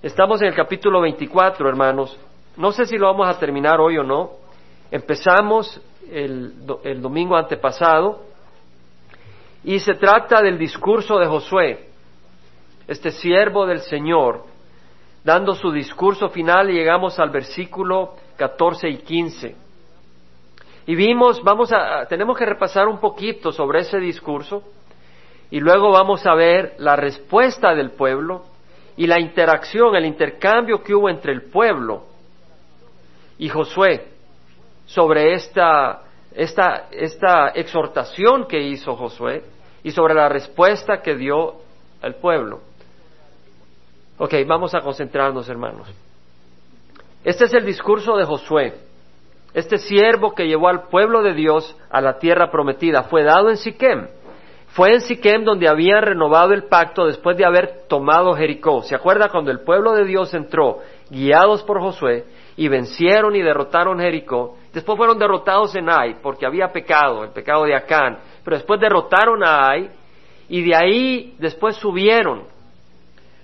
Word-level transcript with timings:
Estamos 0.00 0.40
en 0.42 0.46
el 0.46 0.54
capítulo 0.54 1.00
24, 1.00 1.68
hermanos. 1.68 2.16
No 2.56 2.70
sé 2.70 2.86
si 2.86 2.96
lo 2.96 3.06
vamos 3.06 3.28
a 3.28 3.36
terminar 3.36 3.80
hoy 3.80 3.98
o 3.98 4.04
no. 4.04 4.30
Empezamos 4.92 5.80
el, 6.08 6.64
domingo 7.00 7.36
antepasado 7.36 8.20
y 9.64 9.80
se 9.80 9.94
trata 9.94 10.40
del 10.40 10.56
discurso 10.56 11.18
de 11.18 11.26
Josué, 11.26 11.88
este 12.86 13.10
siervo 13.10 13.66
del 13.66 13.80
Señor, 13.80 14.44
dando 15.24 15.56
su 15.56 15.72
discurso 15.72 16.28
final 16.28 16.70
y 16.70 16.74
llegamos 16.74 17.18
al 17.18 17.30
versículo 17.30 18.14
14 18.36 18.88
y 18.88 18.98
15. 18.98 19.56
Y 20.86 20.94
vimos, 20.94 21.42
vamos 21.42 21.72
a, 21.72 22.06
tenemos 22.06 22.38
que 22.38 22.46
repasar 22.46 22.86
un 22.86 23.00
poquito 23.00 23.50
sobre 23.50 23.80
ese 23.80 23.98
discurso 23.98 24.62
y 25.50 25.58
luego 25.58 25.90
vamos 25.90 26.24
a 26.24 26.34
ver 26.34 26.76
la 26.78 26.94
respuesta 26.94 27.74
del 27.74 27.90
pueblo 27.90 28.44
y 28.98 29.06
la 29.06 29.20
interacción, 29.20 29.94
el 29.94 30.04
intercambio 30.04 30.82
que 30.82 30.92
hubo 30.92 31.08
entre 31.08 31.32
el 31.32 31.42
pueblo 31.42 32.02
y 33.38 33.48
Josué 33.48 34.08
sobre 34.86 35.34
esta, 35.34 36.02
esta, 36.34 36.88
esta 36.90 37.50
exhortación 37.50 38.48
que 38.48 38.60
hizo 38.60 38.96
Josué 38.96 39.44
y 39.84 39.92
sobre 39.92 40.14
la 40.14 40.28
respuesta 40.28 41.00
que 41.00 41.14
dio 41.14 41.60
el 42.02 42.16
pueblo. 42.16 42.60
Ok, 44.18 44.34
vamos 44.44 44.74
a 44.74 44.80
concentrarnos, 44.80 45.48
hermanos. 45.48 45.86
Este 47.22 47.44
es 47.44 47.54
el 47.54 47.64
discurso 47.64 48.16
de 48.16 48.24
Josué. 48.24 48.74
Este 49.54 49.78
siervo 49.78 50.34
que 50.34 50.48
llevó 50.48 50.68
al 50.68 50.88
pueblo 50.88 51.22
de 51.22 51.34
Dios 51.34 51.76
a 51.88 52.00
la 52.00 52.18
tierra 52.18 52.50
prometida 52.50 53.04
fue 53.04 53.22
dado 53.22 53.48
en 53.48 53.58
Siquem 53.58 54.08
fue 54.78 54.94
en 54.94 55.00
Siquem 55.00 55.42
donde 55.42 55.66
habían 55.66 56.02
renovado 56.02 56.54
el 56.54 56.68
pacto 56.68 57.06
después 57.06 57.36
de 57.36 57.44
haber 57.44 57.88
tomado 57.88 58.34
Jericó. 58.34 58.84
¿Se 58.84 58.94
acuerda 58.94 59.28
cuando 59.28 59.50
el 59.50 59.62
pueblo 59.62 59.92
de 59.92 60.04
Dios 60.04 60.32
entró, 60.34 60.78
guiados 61.10 61.64
por 61.64 61.80
Josué, 61.80 62.26
y 62.56 62.68
vencieron 62.68 63.34
y 63.34 63.42
derrotaron 63.42 63.98
Jericó? 63.98 64.56
Después 64.72 64.96
fueron 64.96 65.18
derrotados 65.18 65.74
en 65.74 65.90
Ai, 65.90 66.18
porque 66.22 66.46
había 66.46 66.68
pecado, 66.68 67.24
el 67.24 67.30
pecado 67.30 67.64
de 67.64 67.74
Acán. 67.74 68.20
Pero 68.44 68.56
después 68.56 68.78
derrotaron 68.78 69.42
a 69.42 69.68
Ai, 69.68 69.90
y 70.48 70.62
de 70.62 70.76
ahí 70.76 71.34
después 71.40 71.74
subieron. 71.74 72.44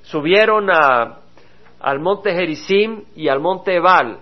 Subieron 0.02 0.70
al 0.70 1.98
monte 1.98 2.32
Gerizim 2.32 3.06
y 3.16 3.26
al 3.26 3.40
monte 3.40 3.74
Ebal, 3.74 4.20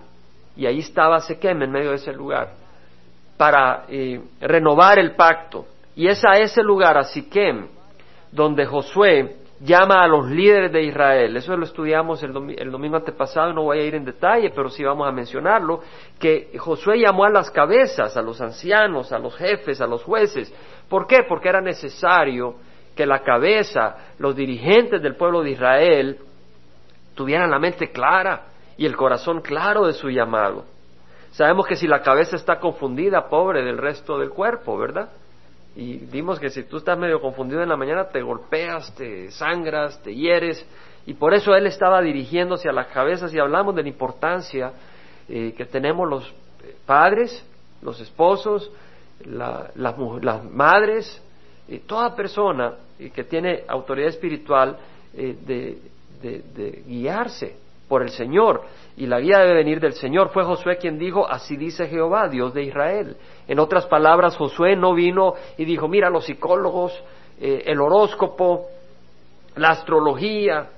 y 0.55 0.65
ahí 0.65 0.79
estaba 0.79 1.19
Siquem 1.19 1.61
en 1.61 1.71
medio 1.71 1.91
de 1.91 1.97
ese 1.97 2.11
lugar, 2.11 2.53
para 3.37 3.85
eh, 3.87 4.19
renovar 4.41 4.97
el 4.97 5.11
pacto. 5.11 5.67
Y 5.95 6.07
es 6.07 6.23
a 6.25 6.39
ese 6.39 6.63
lugar, 6.63 6.97
a 6.97 7.03
Siquem, 7.03 7.67
donde 8.31 8.65
Josué 8.65 9.37
llama 9.63 10.03
a 10.03 10.07
los 10.07 10.29
líderes 10.29 10.71
de 10.71 10.83
Israel. 10.83 11.37
Eso 11.37 11.55
lo 11.55 11.63
estudiamos 11.63 12.21
el, 12.23 12.33
domingo 12.33 12.97
antepasado, 12.97 13.53
no 13.53 13.63
voy 13.63 13.79
a 13.79 13.83
ir 13.83 13.95
en 13.95 14.03
detalle, 14.03 14.49
pero 14.49 14.69
sí 14.69 14.83
vamos 14.83 15.07
a 15.07 15.11
mencionarlo, 15.11 15.81
que 16.19 16.51
Josué 16.57 16.99
llamó 16.99 17.25
a 17.25 17.29
las 17.29 17.49
cabezas, 17.49 18.17
a 18.17 18.21
los 18.21 18.41
ancianos, 18.41 19.11
a 19.11 19.19
los 19.19 19.35
jefes, 19.35 19.79
a 19.79 19.87
los 19.87 20.03
jueces. 20.03 20.53
¿Por 20.89 21.07
qué? 21.07 21.23
Porque 21.27 21.49
era 21.49 21.61
necesario 21.61 22.55
que 22.95 23.05
la 23.05 23.19
cabeza, 23.19 23.95
los 24.19 24.35
dirigentes 24.35 25.01
del 25.01 25.15
pueblo 25.15 25.41
de 25.41 25.51
Israel, 25.51 26.17
tuvieran 27.15 27.49
la 27.49 27.59
mente 27.59 27.91
clara 27.91 28.47
y 28.77 28.85
el 28.85 28.95
corazón 28.95 29.41
claro 29.41 29.85
de 29.87 29.93
su 29.93 30.09
llamado. 30.09 30.65
Sabemos 31.31 31.65
que 31.65 31.75
si 31.75 31.87
la 31.87 32.01
cabeza 32.01 32.35
está 32.35 32.59
confundida, 32.59 33.27
pobre 33.29 33.63
del 33.63 33.77
resto 33.77 34.19
del 34.19 34.29
cuerpo, 34.29 34.77
¿verdad? 34.77 35.09
Y 35.75 35.97
vimos 35.97 36.39
que 36.39 36.49
si 36.49 36.63
tú 36.63 36.77
estás 36.77 36.97
medio 36.97 37.19
confundido 37.19 37.63
en 37.63 37.69
la 37.69 37.77
mañana, 37.77 38.09
te 38.09 38.21
golpeas, 38.21 38.93
te 38.95 39.31
sangras, 39.31 40.01
te 40.03 40.13
hieres. 40.13 40.65
Y 41.05 41.15
por 41.15 41.33
eso 41.33 41.55
él 41.55 41.65
estaba 41.65 42.01
dirigiéndose 42.01 42.69
a 42.69 42.73
las 42.73 42.87
cabezas 42.87 43.33
y 43.33 43.39
hablamos 43.39 43.75
de 43.75 43.83
la 43.83 43.89
importancia 43.89 44.71
eh, 45.27 45.53
que 45.57 45.65
tenemos 45.65 46.07
los 46.07 46.33
padres, 46.85 47.45
los 47.81 47.99
esposos, 47.99 48.71
las, 49.25 49.97
madres, 50.51 51.21
y 51.67 51.79
toda 51.79 52.15
persona 52.15 52.75
eh, 52.99 53.09
que 53.09 53.23
tiene 53.23 53.63
autoridad 53.67 54.09
espiritual 54.09 54.77
eh, 55.15 55.35
de 56.21 56.83
guiarse 56.87 57.62
por 57.93 58.01
el 58.01 58.09
Señor 58.09 58.63
y 58.97 59.05
la 59.05 59.19
guía 59.19 59.37
debe 59.37 59.53
venir 59.53 59.79
del 59.79 59.93
Señor. 59.93 60.29
Fue 60.29 60.43
Josué 60.43 60.77
quien 60.77 60.97
dijo, 60.97 61.29
así 61.29 61.57
dice 61.57 61.85
Jehová, 61.87 62.27
Dios 62.27 62.51
de 62.51 62.63
Israel. 62.63 63.17
En 63.47 63.59
otras 63.59 63.85
palabras, 63.85 64.35
Josué 64.35 64.75
no 64.75 64.95
vino 64.95 65.35
y 65.59 65.65
dijo, 65.65 65.87
mira, 65.87 66.09
los 66.09 66.25
psicólogos, 66.25 66.91
eh, 67.39 67.65
el 67.67 67.79
horóscopo, 67.79 68.65
la 69.57 69.69
astrología 69.69 70.69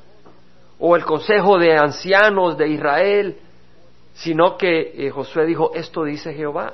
o 0.78 0.98
el 0.98 1.06
consejo 1.06 1.58
de 1.58 1.78
ancianos 1.78 2.58
de 2.58 2.68
Israel, 2.68 3.38
sino 4.16 4.58
que 4.58 5.08
eh, 5.08 5.09
Josué 5.09 5.46
dijo, 5.46 5.72
esto 5.74 6.03
dice 6.03 6.34
Jehová, 6.34 6.74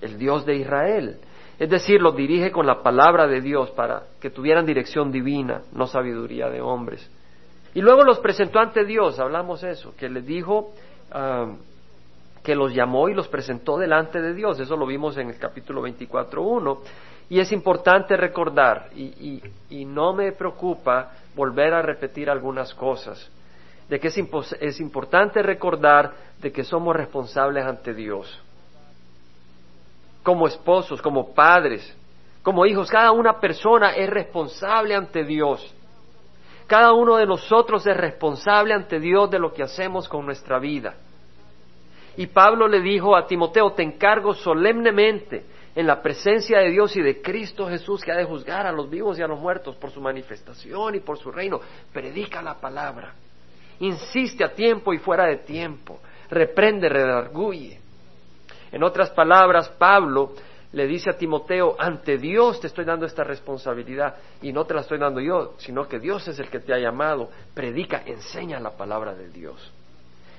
el 0.00 0.18
Dios 0.18 0.44
de 0.44 0.56
Israel. 0.56 1.18
Es 1.56 1.70
decir, 1.70 2.02
los 2.02 2.16
dirige 2.16 2.50
con 2.50 2.66
la 2.66 2.82
palabra 2.82 3.28
de 3.28 3.40
Dios 3.40 3.70
para 3.70 4.06
que 4.20 4.30
tuvieran 4.30 4.66
dirección 4.66 5.12
divina, 5.12 5.62
no 5.72 5.86
sabiduría 5.86 6.48
de 6.50 6.60
hombres. 6.60 7.08
Y 7.74 7.80
luego 7.80 8.04
los 8.04 8.18
presentó 8.18 8.58
ante 8.58 8.84
Dios, 8.84 9.18
hablamos 9.18 9.62
eso, 9.62 9.94
que 9.96 10.08
les 10.08 10.26
dijo 10.26 10.72
ah, 11.10 11.52
que 12.42 12.54
los 12.54 12.74
llamó 12.74 13.08
y 13.08 13.14
los 13.14 13.28
presentó 13.28 13.78
delante 13.78 14.20
de 14.20 14.34
Dios, 14.34 14.60
eso 14.60 14.76
lo 14.76 14.86
vimos 14.86 15.16
en 15.16 15.30
el 15.30 15.38
capítulo 15.38 15.82
24.1. 15.82 16.78
Y 17.30 17.40
es 17.40 17.50
importante 17.52 18.16
recordar, 18.16 18.90
y, 18.94 19.40
y, 19.70 19.84
no 19.86 20.12
me 20.12 20.32
preocupa 20.32 21.12
volver 21.34 21.72
a 21.72 21.80
repetir 21.80 22.28
algunas 22.28 22.74
cosas, 22.74 23.30
de 23.88 23.98
que 23.98 24.08
es, 24.08 24.18
es 24.60 24.80
importante 24.80 25.42
recordar 25.42 26.12
de 26.40 26.52
que 26.52 26.62
somos 26.62 26.94
responsables 26.94 27.64
ante 27.64 27.94
Dios, 27.94 28.38
como 30.22 30.46
esposos, 30.46 31.00
como 31.00 31.32
padres, 31.32 31.96
como 32.42 32.66
hijos, 32.66 32.90
cada 32.90 33.12
una 33.12 33.38
persona 33.38 33.92
es 33.92 34.10
responsable 34.10 34.94
ante 34.94 35.24
Dios. 35.24 35.74
Cada 36.66 36.92
uno 36.92 37.16
de 37.16 37.26
nosotros 37.26 37.86
es 37.86 37.96
responsable 37.96 38.74
ante 38.74 39.00
Dios 39.00 39.30
de 39.30 39.38
lo 39.38 39.52
que 39.52 39.62
hacemos 39.62 40.08
con 40.08 40.24
nuestra 40.24 40.58
vida. 40.58 40.94
Y 42.16 42.26
Pablo 42.26 42.68
le 42.68 42.80
dijo 42.80 43.16
a 43.16 43.26
Timoteo, 43.26 43.72
te 43.72 43.82
encargo 43.82 44.34
solemnemente 44.34 45.44
en 45.74 45.86
la 45.86 46.02
presencia 46.02 46.58
de 46.58 46.70
Dios 46.70 46.94
y 46.96 47.02
de 47.02 47.22
Cristo 47.22 47.66
Jesús 47.66 48.02
que 48.02 48.12
ha 48.12 48.16
de 48.16 48.24
juzgar 48.24 48.66
a 48.66 48.72
los 48.72 48.90
vivos 48.90 49.18
y 49.18 49.22
a 49.22 49.26
los 49.26 49.40
muertos 49.40 49.76
por 49.76 49.90
su 49.90 50.00
manifestación 50.00 50.94
y 50.94 51.00
por 51.00 51.18
su 51.18 51.32
reino. 51.32 51.60
Predica 51.92 52.42
la 52.42 52.60
palabra. 52.60 53.14
Insiste 53.80 54.44
a 54.44 54.52
tiempo 54.52 54.92
y 54.92 54.98
fuera 54.98 55.24
de 55.26 55.38
tiempo. 55.38 56.00
Reprende, 56.30 56.88
redarguye. 56.88 57.80
En 58.70 58.82
otras 58.82 59.10
palabras, 59.10 59.68
Pablo 59.70 60.32
le 60.72 60.86
dice 60.86 61.10
a 61.10 61.18
Timoteo, 61.18 61.76
ante 61.78 62.16
Dios 62.16 62.58
te 62.60 62.66
estoy 62.66 62.86
dando 62.86 63.04
esta 63.04 63.22
responsabilidad 63.24 64.16
y 64.40 64.52
no 64.52 64.64
te 64.64 64.72
la 64.72 64.80
estoy 64.80 64.98
dando 64.98 65.20
yo, 65.20 65.54
sino 65.58 65.86
que 65.86 65.98
Dios 65.98 66.26
es 66.28 66.38
el 66.38 66.48
que 66.48 66.60
te 66.60 66.72
ha 66.72 66.78
llamado. 66.78 67.28
Predica, 67.52 68.02
enseña 68.06 68.58
la 68.58 68.70
palabra 68.70 69.14
de 69.14 69.28
Dios. 69.28 69.70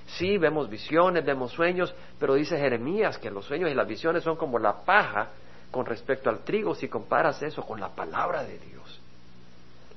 Sí, 0.08 0.38
vemos 0.40 0.70
visiones, 0.70 1.24
vemos 1.24 1.52
sueños, 1.52 1.94
pero 2.20 2.34
dice 2.34 2.58
Jeremías 2.58 3.20
que 3.20 3.30
los 3.30 3.46
sueños 3.46 3.70
y 3.70 3.76
las 3.76 3.88
visiones 3.88 4.24
son 4.24 4.36
como 4.36 4.58
la 4.58 4.84
paja 4.84 5.30
con 5.70 5.86
respecto 5.86 6.30
al 6.30 6.40
trigo 6.40 6.74
si 6.74 6.88
comparas 6.88 7.42
eso 7.44 7.64
con 7.64 7.80
la 7.80 7.90
palabra 7.90 8.44
de 8.44 8.58
Dios. 8.58 9.00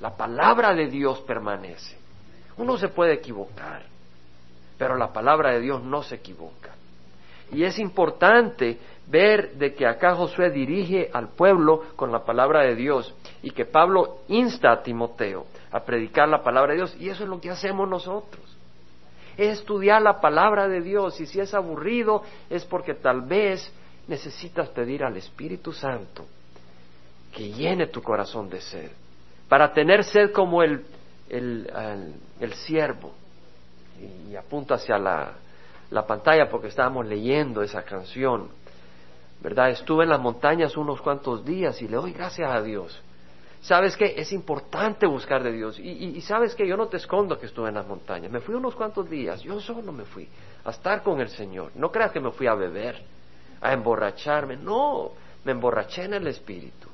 La 0.01 0.15
palabra 0.15 0.75
de 0.75 0.87
Dios 0.87 1.21
permanece. 1.21 1.97
Uno 2.59 2.77
se 2.77 2.89
puede 2.89 3.15
equivocar, 3.15 3.85
pero 4.77 4.97
la 4.97 5.13
palabra 5.13 5.53
de 5.53 5.61
Dios 5.61 5.83
no 5.83 6.03
se 6.03 6.17
equivoca. 6.17 6.75
Y 7.53 7.65
es 7.65 7.79
importante 7.79 8.79
ver 9.09 9.53
de 9.55 9.75
que 9.75 9.87
acá 9.87 10.15
Josué 10.15 10.51
dirige 10.51 11.11
al 11.13 11.29
pueblo 11.29 11.83
con 11.97 12.11
la 12.11 12.25
palabra 12.25 12.63
de 12.63 12.75
Dios 12.75 13.15
y 13.43 13.51
que 13.51 13.65
Pablo 13.65 14.19
insta 14.29 14.73
a 14.73 14.83
Timoteo 14.83 15.47
a 15.71 15.81
predicar 15.81 16.29
la 16.29 16.43
palabra 16.43 16.73
de 16.73 16.79
Dios 16.79 16.97
y 16.99 17.09
eso 17.09 17.23
es 17.23 17.29
lo 17.29 17.41
que 17.41 17.51
hacemos 17.51 17.89
nosotros. 17.89 18.45
Es 19.37 19.59
estudiar 19.59 20.03
la 20.03 20.21
palabra 20.21 20.67
de 20.67 20.81
Dios 20.81 21.21
y 21.21 21.27
si 21.27 21.39
es 21.41 21.55
aburrido 21.55 22.23
es 22.51 22.65
porque 22.65 22.95
tal 22.95 23.23
vez 23.23 23.73
necesitas 24.09 24.69
pedir 24.71 25.05
al 25.05 25.17
Espíritu 25.17 25.73
Santo 25.73 26.25
que 27.33 27.51
llene 27.53 27.89
tu 27.89 28.03
corazón 28.03 28.49
de 28.49 28.61
sed, 28.61 28.91
para 29.47 29.73
tener 29.73 30.05
sed 30.05 30.33
como 30.33 30.63
el, 30.63 30.85
el, 31.29 31.71
el, 32.41 32.55
siervo. 32.55 33.13
Y, 34.01 34.33
y 34.33 34.37
apunto 34.37 34.73
hacia 34.73 34.97
la, 34.97 35.35
la 35.91 36.07
pantalla 36.07 36.49
porque 36.49 36.69
estábamos 36.69 37.07
leyendo 37.07 37.63
esa 37.63 37.83
canción 37.83 38.49
¿verdad? 39.41 39.71
Estuve 39.71 40.05
en 40.05 40.11
las 40.11 40.21
montañas 40.21 40.77
unos 40.77 41.01
cuantos 41.01 41.45
días 41.45 41.81
y 41.83 41.89
le 41.89 41.97
doy 41.97 42.13
gracias 42.13 42.51
a 42.51 42.63
Dios. 42.63 43.03
¿Sabes 43.61 43.97
qué? 43.97 44.15
Es 44.17 44.33
importante 44.33 45.07
buscar 45.07 45.43
de 45.43 45.53
Dios. 45.53 45.79
Y, 45.79 46.21
sabes 46.21 46.55
que 46.55 46.69
yo 46.69 46.77
no 46.77 46.87
te 46.87 46.99
escondo 46.99 47.39
que 47.39 47.47
estuve 47.47 47.69
en 47.69 47.75
las 47.75 47.87
montañas. 47.87 48.31
Me 48.31 48.41
fui 48.41 48.55
unos 48.55 48.77
cuantos 48.77 49.11
días, 49.11 49.43
yo 49.43 49.61
solo 49.61 49.91
me 49.91 50.05
fui 50.05 50.29
a 50.65 50.71
estar 50.71 51.03
con 51.03 51.21
el 51.21 51.29
Señor. 51.31 51.73
No 51.75 51.91
creas 51.91 52.13
que 52.13 52.21
me 52.21 52.31
fui 52.31 52.47
a 52.47 52.55
beber, 52.55 53.03
a 53.61 53.73
emborracharme. 53.73 54.57
No, 54.57 55.11
me 55.45 55.53
emborraché 55.53 56.05
en 56.05 56.15
el 56.15 56.29
Espíritu. 56.29 56.89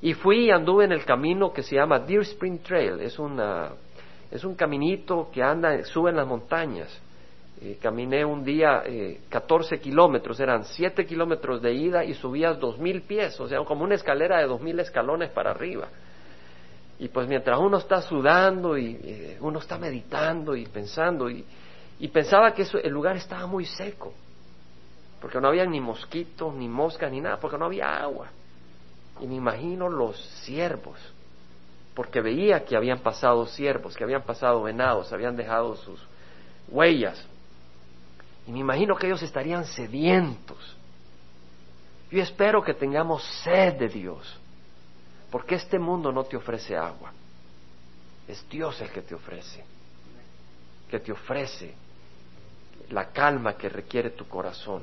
Y 0.00 0.14
fui 0.14 0.46
y 0.46 0.50
anduve 0.50 0.84
en 0.84 0.92
el 0.92 1.04
camino 1.04 1.52
que 1.52 1.62
se 1.62 1.76
llama 1.76 2.00
Deer 2.00 2.22
Spring 2.22 2.58
Trail. 2.58 3.00
Es 3.00 3.18
una, 3.18 3.70
es 4.30 4.44
un 4.44 4.54
caminito 4.54 5.30
que 5.32 5.42
anda, 5.42 5.84
sube 5.84 6.10
en 6.10 6.16
las 6.16 6.26
montañas. 6.26 7.00
Eh, 7.60 7.76
caminé 7.82 8.24
un 8.24 8.44
día 8.44 8.82
eh, 8.86 9.22
14 9.28 9.80
kilómetros, 9.80 10.38
eran 10.38 10.64
7 10.64 11.04
kilómetros 11.04 11.60
de 11.60 11.72
ida 11.72 12.04
y 12.04 12.14
subías 12.14 12.56
2.000 12.58 13.02
pies, 13.02 13.40
o 13.40 13.48
sea, 13.48 13.58
como 13.64 13.82
una 13.82 13.96
escalera 13.96 14.38
de 14.38 14.46
2.000 14.46 14.80
escalones 14.80 15.30
para 15.30 15.50
arriba. 15.50 15.88
Y 17.00 17.08
pues 17.08 17.26
mientras 17.26 17.58
uno 17.58 17.78
está 17.78 18.00
sudando 18.00 18.78
y 18.78 19.00
eh, 19.02 19.38
uno 19.40 19.58
está 19.58 19.76
meditando 19.76 20.54
y 20.54 20.66
pensando, 20.66 21.28
y, 21.28 21.44
pensaba 22.12 22.52
que 22.52 22.64
el 22.80 22.92
lugar 22.92 23.16
estaba 23.16 23.46
muy 23.46 23.64
seco, 23.64 24.14
porque 25.20 25.40
no 25.40 25.48
había 25.48 25.66
ni 25.66 25.80
mosquitos, 25.80 26.54
ni 26.54 26.68
moscas, 26.68 27.10
ni 27.10 27.20
nada, 27.20 27.38
porque 27.38 27.58
no 27.58 27.64
había 27.64 27.96
agua. 27.96 28.28
Y 29.20 29.26
me 29.26 29.34
imagino 29.34 29.88
los 29.88 30.16
ciervos, 30.44 30.98
porque 31.94 32.20
veía 32.20 32.64
que 32.64 32.76
habían 32.76 33.00
pasado 33.00 33.46
ciervos, 33.46 33.96
que 33.96 34.04
habían 34.04 34.22
pasado 34.22 34.62
venados, 34.62 35.12
habían 35.12 35.36
dejado 35.36 35.74
sus 35.74 36.00
huellas. 36.68 37.26
Y 38.48 38.52
me 38.52 38.60
imagino 38.60 38.96
que 38.96 39.06
ellos 39.06 39.22
estarían 39.22 39.66
sedientos. 39.66 40.74
Yo 42.10 42.22
espero 42.22 42.64
que 42.64 42.72
tengamos 42.72 43.22
sed 43.44 43.74
de 43.74 43.88
Dios, 43.88 44.40
porque 45.30 45.56
este 45.56 45.78
mundo 45.78 46.10
no 46.10 46.24
te 46.24 46.38
ofrece 46.38 46.74
agua. 46.74 47.12
Es 48.26 48.48
Dios 48.48 48.80
el 48.80 48.88
que 48.88 49.02
te 49.02 49.14
ofrece, 49.14 49.62
que 50.90 50.98
te 50.98 51.12
ofrece 51.12 51.74
la 52.88 53.10
calma 53.10 53.54
que 53.54 53.68
requiere 53.68 54.10
tu 54.10 54.26
corazón. 54.26 54.82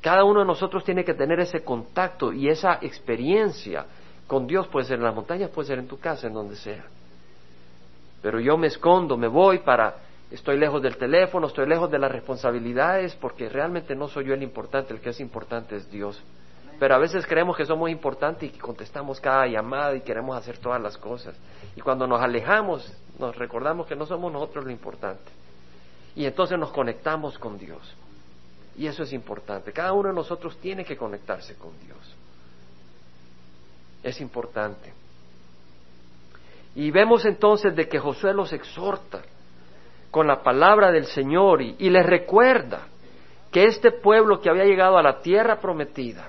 Cada 0.00 0.24
uno 0.24 0.40
de 0.40 0.46
nosotros 0.46 0.82
tiene 0.82 1.04
que 1.04 1.14
tener 1.14 1.38
ese 1.38 1.62
contacto 1.62 2.32
y 2.32 2.48
esa 2.48 2.80
experiencia 2.82 3.86
con 4.26 4.48
Dios 4.48 4.66
puede 4.66 4.86
ser 4.86 4.98
en 4.98 5.04
las 5.04 5.14
montañas, 5.14 5.50
puede 5.50 5.68
ser 5.68 5.78
en 5.78 5.86
tu 5.86 6.00
casa, 6.00 6.26
en 6.26 6.34
donde 6.34 6.56
sea. 6.56 6.84
Pero 8.22 8.40
yo 8.40 8.56
me 8.56 8.66
escondo, 8.66 9.16
me 9.16 9.28
voy 9.28 9.60
para, 9.60 9.98
estoy 10.34 10.58
lejos 10.58 10.82
del 10.82 10.96
teléfono, 10.96 11.46
estoy 11.46 11.66
lejos 11.66 11.90
de 11.90 11.98
las 11.98 12.10
responsabilidades, 12.10 13.14
porque 13.16 13.48
realmente 13.48 13.94
no 13.94 14.08
soy 14.08 14.26
yo 14.26 14.34
el 14.34 14.42
importante, 14.42 14.92
el 14.92 15.00
que 15.00 15.10
es 15.10 15.20
importante 15.20 15.76
es 15.76 15.90
Dios. 15.90 16.22
Pero 16.78 16.94
a 16.94 16.98
veces 16.98 17.26
creemos 17.26 17.56
que 17.56 17.64
somos 17.64 17.88
importantes 17.88 18.48
y 18.48 18.52
que 18.52 18.58
contestamos 18.58 19.20
cada 19.20 19.46
llamada 19.46 19.94
y 19.94 20.00
queremos 20.00 20.36
hacer 20.36 20.58
todas 20.58 20.82
las 20.82 20.98
cosas. 20.98 21.36
Y 21.76 21.80
cuando 21.80 22.06
nos 22.06 22.20
alejamos, 22.20 22.92
nos 23.18 23.36
recordamos 23.36 23.86
que 23.86 23.94
no 23.94 24.06
somos 24.06 24.32
nosotros 24.32 24.64
lo 24.64 24.70
importante. 24.70 25.30
Y 26.16 26.26
entonces 26.26 26.58
nos 26.58 26.72
conectamos 26.72 27.38
con 27.38 27.58
Dios. 27.58 27.96
Y 28.76 28.86
eso 28.86 29.04
es 29.04 29.12
importante. 29.12 29.72
Cada 29.72 29.92
uno 29.92 30.08
de 30.08 30.14
nosotros 30.14 30.56
tiene 30.58 30.84
que 30.84 30.96
conectarse 30.96 31.54
con 31.54 31.70
Dios 31.80 32.16
es 34.04 34.20
importante. 34.20 34.92
Y 36.76 36.90
vemos 36.90 37.24
entonces 37.24 37.74
de 37.74 37.88
que 37.88 37.98
Josué 37.98 38.34
los 38.34 38.52
exhorta 38.52 39.22
con 40.14 40.28
la 40.28 40.44
palabra 40.44 40.92
del 40.92 41.06
Señor 41.06 41.60
y, 41.60 41.90
les 41.90 42.06
recuerda 42.06 42.82
que 43.50 43.64
este 43.64 43.90
pueblo 43.90 44.40
que 44.40 44.48
había 44.48 44.64
llegado 44.64 44.96
a 44.96 45.02
la 45.02 45.18
tierra 45.22 45.58
prometida, 45.58 46.28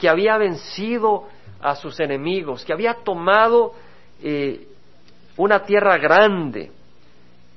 que 0.00 0.08
había 0.08 0.38
vencido 0.38 1.24
a 1.60 1.74
sus 1.74 2.00
enemigos, 2.00 2.64
que 2.64 2.72
había 2.72 2.94
tomado 3.04 3.74
eh, 4.22 4.66
una 5.36 5.62
tierra 5.64 5.98
grande, 5.98 6.72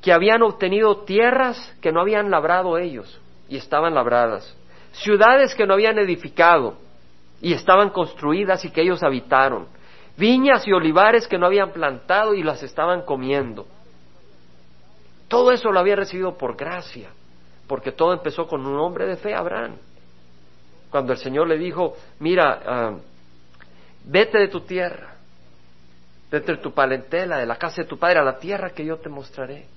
que 0.01 0.11
habían 0.11 0.41
obtenido 0.41 1.05
tierras 1.05 1.73
que 1.81 1.93
no 1.93 2.01
habían 2.01 2.29
labrado 2.29 2.77
ellos 2.77 3.21
y 3.47 3.55
estaban 3.55 3.95
labradas, 3.95 4.53
ciudades 4.91 5.55
que 5.55 5.65
no 5.65 5.75
habían 5.75 5.97
edificado, 5.99 6.75
y 7.39 7.53
estaban 7.53 7.91
construidas 7.91 8.65
y 8.65 8.71
que 8.71 8.81
ellos 8.81 9.03
habitaron, 9.03 9.67
viñas 10.17 10.67
y 10.67 10.73
olivares 10.73 11.29
que 11.29 11.37
no 11.37 11.45
habían 11.45 11.71
plantado 11.71 12.33
y 12.33 12.43
las 12.43 12.61
estaban 12.61 13.03
comiendo. 13.03 13.67
Todo 15.31 15.53
eso 15.53 15.71
lo 15.71 15.79
había 15.79 15.95
recibido 15.95 16.37
por 16.37 16.57
gracia, 16.57 17.07
porque 17.65 17.93
todo 17.93 18.11
empezó 18.11 18.47
con 18.47 18.67
un 18.67 18.77
hombre 18.77 19.05
de 19.05 19.15
fe, 19.15 19.33
Abraham. 19.33 19.77
Cuando 20.89 21.13
el 21.13 21.19
Señor 21.19 21.47
le 21.47 21.57
dijo, 21.57 21.95
mira, 22.19 22.61
ah, 22.65 22.97
vete 24.03 24.39
de 24.39 24.49
tu 24.49 24.59
tierra, 24.59 25.15
de 26.29 26.41
tu 26.41 26.73
palentela, 26.73 27.37
de 27.37 27.45
la 27.45 27.55
casa 27.55 27.83
de 27.83 27.87
tu 27.87 27.97
padre, 27.97 28.19
a 28.19 28.23
la 28.23 28.39
tierra 28.39 28.71
que 28.71 28.83
yo 28.83 28.97
te 28.97 29.07
mostraré. 29.07 29.67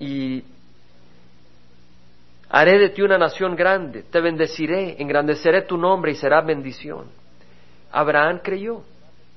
Y 0.00 0.42
Haré 2.52 2.80
de 2.80 2.88
ti 2.88 3.00
una 3.00 3.16
nación 3.16 3.54
grande, 3.54 4.02
te 4.02 4.20
bendeciré, 4.20 5.00
engrandeceré 5.00 5.62
tu 5.62 5.76
nombre 5.76 6.10
y 6.10 6.16
será 6.16 6.40
bendición. 6.40 7.06
Abraham 7.92 8.40
creyó. 8.42 8.82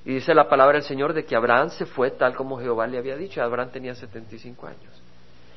Y 0.03 0.15
dice 0.15 0.33
la 0.33 0.49
palabra 0.49 0.79
del 0.79 0.83
Señor 0.83 1.13
de 1.13 1.23
que 1.23 1.35
Abraham 1.35 1.69
se 1.69 1.85
fue 1.85 2.09
tal 2.09 2.35
como 2.35 2.59
Jehová 2.59 2.87
le 2.87 2.97
había 2.97 3.15
dicho. 3.15 3.39
Abraham 3.39 3.69
tenía 3.71 3.93
75 3.93 4.65
años. 4.65 5.02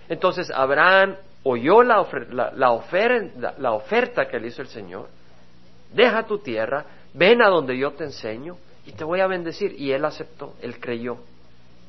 Entonces 0.08 0.50
Abraham 0.50 1.16
oyó 1.42 1.82
la, 1.82 2.06
la, 2.54 2.70
oferta, 2.72 3.54
la 3.58 3.72
oferta 3.72 4.26
que 4.28 4.38
le 4.38 4.48
hizo 4.48 4.62
el 4.62 4.68
Señor. 4.68 5.08
Deja 5.92 6.24
tu 6.24 6.38
tierra, 6.38 6.84
ven 7.14 7.42
a 7.42 7.48
donde 7.48 7.76
yo 7.78 7.92
te 7.92 8.04
enseño 8.04 8.56
y 8.86 8.92
te 8.92 9.04
voy 9.04 9.20
a 9.20 9.26
bendecir. 9.26 9.74
Y 9.78 9.92
él 9.92 10.04
aceptó, 10.04 10.54
él 10.60 10.78
creyó. 10.80 11.18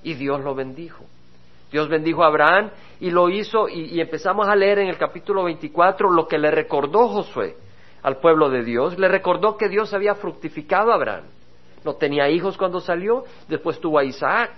Y 0.04 0.14
Dios 0.14 0.42
lo 0.42 0.56
bendijo. 0.56 1.06
Dios 1.72 1.90
bendijo 1.90 2.24
a 2.24 2.28
Abraham 2.28 2.70
y 3.00 3.12
lo 3.12 3.30
hizo 3.30 3.68
y, 3.68 4.00
empezamos 4.00 4.48
a 4.48 4.56
leer 4.56 4.80
en 4.80 4.88
el 4.88 4.98
capítulo 4.98 5.44
24 5.44 6.10
lo 6.10 6.28
que 6.28 6.38
le 6.38 6.50
recordó 6.50 7.10
Josué 7.10 7.58
al 8.04 8.18
pueblo 8.18 8.50
de 8.50 8.64
Dios. 8.64 8.98
Le 8.98 9.08
recordó 9.08 9.58
que 9.58 9.68
Dios 9.68 9.94
había 9.94 10.16
fructificado 10.16 10.92
a 10.92 10.96
Abraham. 10.96 11.26
No 11.84 11.96
tenía 11.96 12.30
hijos 12.30 12.58
cuando 12.58 12.80
salió, 12.80 13.26
después 13.48 13.80
tuvo 13.80 14.00
a 14.00 14.04
Isaac. 14.04 14.52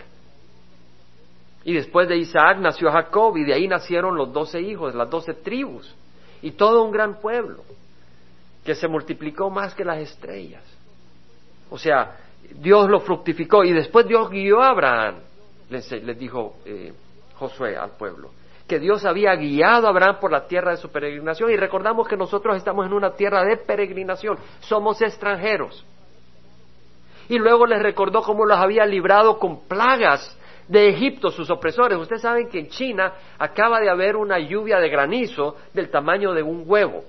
Y 1.69 1.73
después 1.73 2.07
de 2.07 2.17
Isaac 2.17 2.57
nació 2.57 2.91
Jacob 2.91 3.37
y 3.37 3.43
de 3.43 3.53
ahí 3.53 3.67
nacieron 3.67 4.17
los 4.17 4.33
doce 4.33 4.59
hijos, 4.59 4.95
las 4.95 5.07
doce 5.07 5.35
tribus 5.35 5.95
y 6.41 6.49
todo 6.49 6.83
un 6.83 6.89
gran 6.91 7.19
pueblo 7.21 7.63
que 8.65 8.73
se 8.73 8.87
multiplicó 8.87 9.51
más 9.51 9.75
que 9.75 9.85
las 9.85 9.99
estrellas. 9.99 10.63
O 11.69 11.77
sea, 11.77 12.17
Dios 12.55 12.89
lo 12.89 13.01
fructificó 13.01 13.63
y 13.63 13.71
después 13.71 14.07
Dios 14.07 14.31
guió 14.31 14.63
a 14.63 14.69
Abraham 14.69 15.17
les, 15.69 16.17
dijo 16.17 16.55
eh, 16.65 16.91
Josué 17.35 17.77
al 17.77 17.91
pueblo, 17.91 18.31
que 18.67 18.79
Dios 18.79 19.05
había 19.05 19.35
guiado 19.35 19.85
a 19.85 19.91
Abraham 19.91 20.17
por 20.19 20.31
la 20.31 20.47
tierra 20.47 20.71
de 20.71 20.77
su 20.77 20.89
peregrinación 20.89 21.51
y 21.51 21.55
recordamos 21.55 22.07
que 22.07 22.17
nosotros 22.17 22.57
estamos 22.57 22.87
en 22.87 22.93
una 22.93 23.11
tierra 23.11 23.43
de 23.43 23.57
peregrinación, 23.57 24.39
somos 24.61 25.03
extranjeros. 25.03 25.85
Y 27.27 27.37
luego 27.37 27.67
les 27.67 27.83
recordó 27.83 28.23
cómo 28.23 28.43
los 28.43 28.57
había 28.57 28.87
librado 28.87 29.37
con 29.37 29.67
plagas 29.67 30.35
de 30.69 30.87
Egipto, 30.87 31.31
sus 31.31 31.49
opresores. 31.49 31.97
Ustedes 31.97 32.21
saben 32.21 32.47
que 32.47 32.59
en 32.59 32.69
China 32.69 33.11
acaba 33.39 33.79
de 33.79 33.89
haber 33.89 34.15
una 34.15 34.37
lluvia 34.39 34.77
de 34.77 34.87
granizo 34.87 35.57
del 35.73 35.89
tamaño 35.89 36.31
de 36.33 36.43
un 36.43 36.63
huevo. 36.65 37.03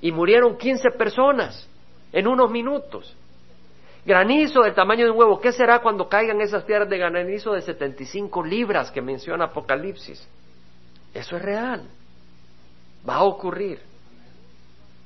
Y 0.00 0.12
murieron 0.12 0.56
15 0.56 0.92
personas 0.92 1.68
en 2.12 2.28
unos 2.28 2.48
minutos. 2.50 3.14
Granizo 4.04 4.62
del 4.62 4.74
tamaño 4.74 5.06
de 5.06 5.10
un 5.10 5.18
huevo. 5.18 5.40
¿Qué 5.40 5.50
será 5.50 5.80
cuando 5.80 6.08
caigan 6.08 6.40
esas 6.40 6.62
piedras 6.62 6.88
de 6.88 6.98
granizo 6.98 7.52
de 7.52 7.62
75 7.62 8.44
libras 8.44 8.92
que 8.92 9.02
menciona 9.02 9.46
Apocalipsis? 9.46 10.26
Eso 11.12 11.36
es 11.36 11.42
real. 11.42 11.82
Va 13.08 13.16
a 13.16 13.24
ocurrir. 13.24 13.80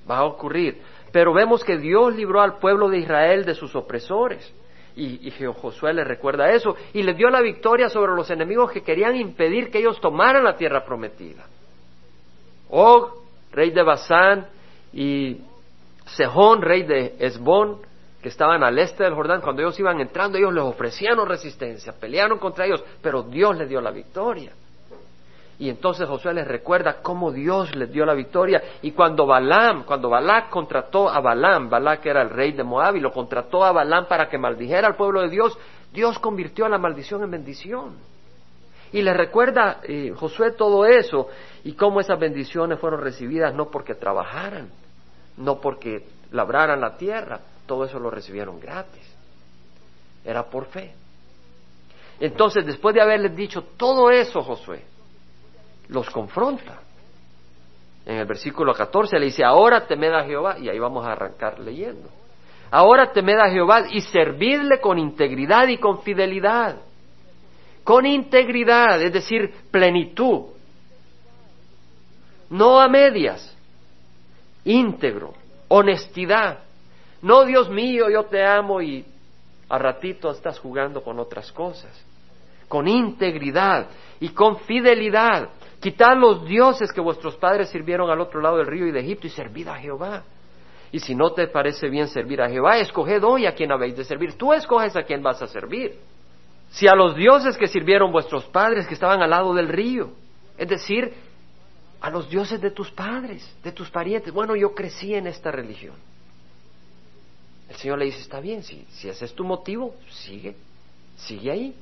Va 0.09 0.19
a 0.19 0.25
ocurrir. 0.25 0.83
Pero 1.11 1.33
vemos 1.33 1.65
que 1.65 1.79
Dios 1.79 2.15
libró 2.15 2.43
al 2.43 2.59
pueblo 2.59 2.91
de 2.91 2.99
Israel 2.99 3.47
de 3.47 3.55
sus 3.55 3.75
opresores. 3.75 4.53
Y, 4.97 5.29
y, 5.29 5.45
Josué 5.47 5.93
le 5.95 6.05
recuerda 6.05 6.51
eso. 6.51 6.77
Y 6.93 7.03
le 7.03 7.15
dio 7.15 7.31
la 7.31 7.41
victoria 7.41 7.89
sobre 7.89 8.15
los 8.15 8.31
enemigos 8.31 8.71
que 8.73 8.83
querían 8.83 9.17
impedir 9.17 9.71
que 9.71 9.79
ellos 9.79 10.01
tomaran 10.01 10.45
la 10.45 10.57
tierra 10.57 10.85
prometida. 10.85 11.47
Og, 12.71 13.25
rey 13.53 13.71
de 13.71 13.83
Basán, 13.83 14.47
y 14.93 15.41
Sejón, 16.07 16.63
rey 16.63 16.83
de 16.83 17.15
Esbón, 17.19 17.79
que 18.23 18.29
estaban 18.29 18.63
al 18.63 18.79
este 18.79 19.05
del 19.05 19.15
Jordán, 19.15 19.41
cuando 19.41 19.63
ellos 19.63 19.79
iban 19.79 20.01
entrando, 20.01 20.37
ellos 20.37 20.53
les 20.53 20.65
ofrecían 20.65 21.25
resistencia, 21.27 21.95
pelearon 21.99 22.39
contra 22.39 22.67
ellos, 22.67 22.85
pero 23.01 23.23
Dios 23.23 23.57
les 23.57 23.69
dio 23.69 23.81
la 23.81 23.91
victoria. 23.91 24.53
Y 25.61 25.69
entonces 25.69 26.09
Josué 26.09 26.33
les 26.33 26.49
recuerda 26.49 27.03
cómo 27.03 27.31
Dios 27.31 27.77
les 27.77 27.93
dio 27.93 28.07
la 28.07 28.15
victoria. 28.15 28.63
Y 28.81 28.93
cuando 28.93 29.27
Balaam, 29.27 29.85
cuando 29.85 30.09
Balac 30.09 30.49
contrató 30.49 31.11
a 31.11 31.21
Balaam, 31.21 31.69
Balac 31.69 32.07
era 32.07 32.23
el 32.23 32.31
rey 32.31 32.53
de 32.53 32.65
Moab, 32.65 32.97
y 32.97 33.01
lo 33.01 33.13
contrató 33.13 33.63
a 33.63 33.71
Balaam 33.71 34.07
para 34.09 34.27
que 34.27 34.39
maldijera 34.39 34.89
al 34.89 34.97
pueblo 34.97 35.21
de 35.21 35.29
Dios, 35.29 35.59
Dios 35.93 36.19
convirtió 36.19 36.67
la 36.67 36.79
maldición 36.79 37.23
en 37.25 37.31
bendición. 37.31 37.97
Y 38.91 39.03
les 39.03 39.15
recuerda 39.15 39.81
eh, 39.83 40.15
Josué 40.17 40.53
todo 40.53 40.87
eso 40.87 41.29
y 41.63 41.75
cómo 41.75 42.01
esas 42.01 42.19
bendiciones 42.19 42.79
fueron 42.81 43.03
recibidas 43.03 43.55
no 43.55 43.71
porque 43.71 43.95
trabajaran, 43.95 44.71
no 45.37 45.61
porque 45.61 46.07
labraran 46.33 46.81
la 46.81 46.97
tierra, 46.97 47.39
todo 47.67 47.85
eso 47.85 47.99
lo 48.01 48.09
recibieron 48.09 48.59
gratis. 48.59 49.15
Era 50.25 50.43
por 50.45 50.65
fe. 50.65 50.95
Entonces, 52.19 52.65
después 52.65 52.95
de 52.95 53.03
haberles 53.03 53.37
dicho 53.37 53.63
todo 53.77 54.11
eso, 54.11 54.41
Josué, 54.41 54.85
los 55.91 56.09
confronta. 56.11 56.81
En 58.07 58.17
el 58.17 58.27
versículo 58.27 58.73
14 58.73 59.19
le 59.19 59.27
dice, 59.27 59.45
ahora 59.45 59.87
temed 59.87 60.13
a 60.13 60.25
Jehová, 60.25 60.59
y 60.59 60.69
ahí 60.69 60.79
vamos 60.79 61.07
a 61.07 61.13
arrancar 61.13 61.59
leyendo. 61.59 62.09
Ahora 62.71 63.13
temed 63.13 63.39
a 63.39 63.51
Jehová 63.51 63.85
y 63.91 64.01
servidle 64.01 64.81
con 64.81 64.99
integridad 64.99 65.69
y 65.69 65.77
con 65.79 66.03
fidelidad. 66.03 66.77
con 67.85 68.07
integridad, 68.07 69.03
es 69.03 69.13
decir, 69.13 69.53
plenitud, 69.71 70.51
no 72.51 72.79
a 72.81 72.89
medias, 72.89 73.57
íntegro, 74.65 75.35
honestidad. 75.69 76.61
No, 77.23 77.45
Dios 77.45 77.69
mío, 77.71 78.09
yo 78.11 78.25
te 78.25 78.45
amo 78.45 78.81
y 78.81 79.05
a 79.69 79.79
ratito 79.79 80.31
estás 80.31 80.59
jugando 80.59 81.03
con 81.03 81.19
otras 81.19 81.51
cosas. 81.53 81.91
Con 82.69 82.87
integridad 82.87 83.89
y 84.21 84.29
con 84.31 84.59
fidelidad. 84.61 85.49
Quitad 85.81 86.17
los 86.17 86.45
dioses 86.45 86.93
que 86.93 87.01
vuestros 87.01 87.37
padres 87.37 87.71
sirvieron 87.71 88.11
al 88.11 88.21
otro 88.21 88.41
lado 88.41 88.59
del 88.59 88.67
río 88.67 88.87
y 88.87 88.93
de 88.93 89.01
Egipto 89.01 89.27
y 89.27 89.31
servid 89.31 89.69
a 89.69 89.77
Jehová. 89.77 90.23
Y 90.93 91.01
si 91.01 91.15
no 91.15 91.33
te 91.33 91.47
parece 91.47 91.89
bien 91.89 92.09
servir 92.09 92.43
a 92.43 92.51
Jehová, 92.51 92.79
escoged 92.79 93.23
hoy 93.25 93.47
a 93.47 93.55
quien 93.55 93.73
habéis 93.73 93.97
de 93.97 94.05
servir. 94.05 94.35
Tú 94.35 94.53
escoges 94.53 94.95
a 94.97 95.03
quien 95.05 95.23
vas 95.23 95.41
a 95.41 95.47
servir. 95.47 95.97
Si 96.71 96.87
a 96.87 96.95
los 96.95 97.17
dioses 97.17 97.57
que 97.57 97.67
sirvieron 97.67 98.13
vuestros 98.13 98.45
padres 98.47 98.87
que 98.87 98.95
estaban 98.95 99.23
al 99.23 99.31
lado 99.31 99.55
del 99.55 99.69
río, 99.69 100.11
es 100.59 100.69
decir, 100.69 101.15
a 102.01 102.11
los 102.11 102.29
dioses 102.29 102.61
de 102.61 102.71
tus 102.71 102.91
padres, 102.91 103.49
de 103.63 103.73
tus 103.73 103.91
parientes. 103.91 104.33
Bueno, 104.33 104.57
yo 104.57 104.75
crecí 104.75 105.15
en 105.15 105.27
esta 105.27 105.51
religión. 105.51 105.95
El 107.69 107.77
Señor 107.77 107.99
le 107.99 108.07
dice, 108.07 108.21
está 108.21 108.41
bien, 108.41 108.63
si, 108.65 108.85
si 108.91 109.09
ese 109.09 109.25
es 109.25 109.35
tu 109.35 109.45
motivo, 109.45 109.95
sigue, 110.11 110.57
sigue 111.17 111.51
ahí. 111.51 111.75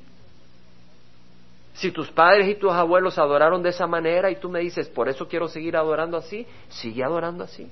Si 1.79 1.91
tus 1.91 2.11
padres 2.11 2.45
y 2.49 2.55
tus 2.55 2.73
abuelos 2.73 3.17
adoraron 3.17 3.63
de 3.63 3.69
esa 3.69 3.87
manera 3.87 4.29
y 4.29 4.35
tú 4.35 4.49
me 4.49 4.59
dices, 4.59 4.89
por 4.89 5.07
eso 5.07 5.29
quiero 5.29 5.47
seguir 5.47 5.77
adorando 5.77 6.17
así, 6.17 6.45
sigue 6.67 7.05
adorando 7.05 7.45
así. 7.45 7.71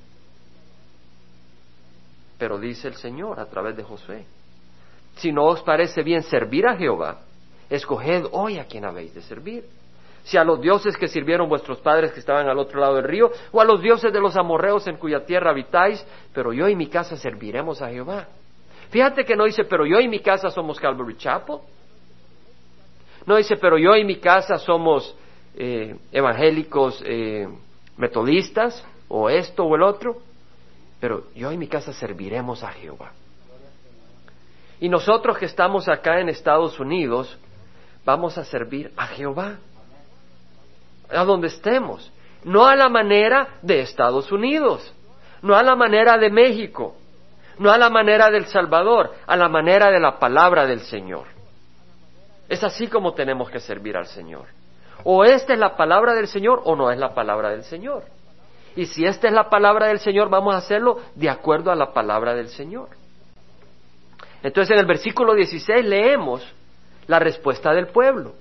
Pero 2.38 2.58
dice 2.58 2.88
el 2.88 2.96
Señor 2.96 3.38
a 3.38 3.48
través 3.48 3.76
de 3.76 3.84
Josué, 3.84 4.24
si 5.18 5.34
no 5.34 5.44
os 5.44 5.62
parece 5.62 6.04
bien 6.04 6.24
servir 6.24 6.66
a 6.68 6.78
Jehová, 6.78 7.18
escoged 7.70 8.28
hoy 8.32 8.60
a 8.60 8.66
quien 8.66 8.86
habéis 8.86 9.14
de 9.14 9.22
servir 9.24 9.66
si 10.24 10.38
a 10.38 10.44
los 10.46 10.62
dioses 10.62 10.96
que 10.96 11.10
sirvieron 11.10 11.50
vuestros 11.50 11.80
padres 11.80 12.14
que 12.14 12.22
estaban 12.22 12.48
al 12.48 12.60
otro 12.60 12.80
lado 12.82 12.96
del 12.96 13.06
río, 13.06 13.32
o 13.52 13.62
a 13.62 13.66
los 13.66 13.82
dioses 13.82 14.12
de 14.12 14.20
los 14.20 14.36
amorreos 14.36 14.86
en 14.88 14.98
cuya 14.98 15.26
tierra 15.26 15.52
habitáis, 15.52 16.06
pero 16.34 16.52
yo 16.52 16.68
y 16.68 16.76
mi 16.76 16.88
casa 16.88 17.16
serviremos 17.16 17.82
a 17.82 17.90
Jehová. 17.90 18.28
Fíjate 18.90 19.24
que 19.24 19.38
no 19.38 19.46
dice, 19.46 19.64
pero 19.64 19.86
yo 19.86 20.02
y 20.02 20.08
mi 20.10 20.20
casa 20.20 20.50
somos 20.50 20.82
Calvary 20.82 21.16
Chapel. 21.16 21.60
No 23.28 23.36
dice, 23.36 23.58
pero 23.58 23.78
yo 23.78 23.96
y 23.96 24.04
mi 24.04 24.16
casa 24.16 24.58
somos 24.58 25.16
eh, 25.54 25.96
evangélicos 26.12 27.04
eh, 27.06 27.48
metodistas, 27.98 28.84
o 29.10 29.30
esto 29.30 29.66
o 29.66 29.76
el 29.76 29.84
otro, 29.84 30.18
pero 31.00 31.26
yo 31.36 31.52
y 31.52 31.58
mi 31.58 31.68
casa 31.68 31.94
serviremos 31.94 32.64
a 32.64 32.72
Jehová. 32.72 33.12
Y 34.80 34.90
nosotros 34.90 35.38
que 35.38 35.46
estamos 35.46 35.88
acá 35.88 36.20
en 36.20 36.30
Estados 36.30 36.80
Unidos, 36.80 37.38
vamos 38.06 38.38
a 38.38 38.46
servir 38.46 38.92
a 38.96 39.08
Jehová 39.08 39.58
a 41.10 41.24
donde 41.24 41.48
estemos, 41.48 42.12
no 42.44 42.66
a 42.66 42.76
la 42.76 42.90
manera 42.90 43.60
de 43.62 43.82
Estados 43.82 44.32
Unidos, 44.32 44.94
no 45.42 45.56
a 45.56 45.64
la 45.64 45.76
manera 45.76 46.18
de 46.18 46.30
México, 46.30 46.96
no 47.60 47.72
a 47.72 47.78
la 47.78 47.90
manera 47.90 48.30
del 48.30 48.46
Salvador, 48.46 49.14
a 49.26 49.36
la 49.36 49.50
manera 49.50 49.90
de 49.90 50.00
la 50.00 50.20
palabra 50.20 50.66
del 50.66 50.82
Señor. 50.82 51.37
Es 52.50 52.64
así 52.64 52.88
como 52.88 53.14
tenemos 53.14 53.50
que 53.50 53.60
servir 53.60 53.98
al 53.98 54.08
Señor. 54.08 54.46
O 55.04 55.24
esta 55.24 55.54
es 55.54 55.60
la 55.60 55.76
palabra 55.76 56.14
del 56.14 56.28
Señor 56.28 56.62
o 56.64 56.76
no 56.76 56.92
es 56.92 56.98
la 56.98 57.14
palabra 57.14 57.50
del 57.50 57.64
Señor. 57.64 58.04
Y 58.76 58.86
si 58.86 59.06
esta 59.06 59.28
es 59.28 59.34
la 59.34 59.50
palabra 59.50 59.88
del 59.88 60.00
Señor, 60.00 60.30
vamos 60.30 60.54
a 60.54 60.60
hacerlo 60.60 61.00
de 61.16 61.30
acuerdo 61.30 61.72
a 61.72 61.76
la 61.76 61.94
palabra 61.94 62.34
del 62.36 62.50
Señor. 62.50 62.90
Entonces 64.44 64.72
en 64.72 64.80
el 64.80 64.86
versículo 64.86 65.34
16 65.34 65.84
leemos 65.86 66.46
la 67.08 67.20
respuesta 67.20 67.74
del 67.74 67.88
pueblo. 67.88 68.34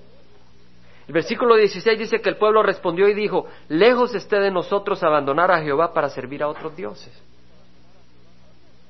El 1.07 1.13
versículo 1.13 1.55
16 1.55 1.97
dice 1.97 2.21
que 2.21 2.29
el 2.29 2.37
pueblo 2.37 2.61
respondió 2.61 3.07
y 3.07 3.13
dijo, 3.13 3.47
lejos 3.69 4.13
esté 4.13 4.39
de 4.39 4.51
nosotros 4.51 5.01
abandonar 5.03 5.51
a 5.51 5.61
Jehová 5.61 5.93
para 5.93 6.09
servir 6.09 6.43
a 6.43 6.49
otros 6.49 6.75
dioses. 6.75 7.13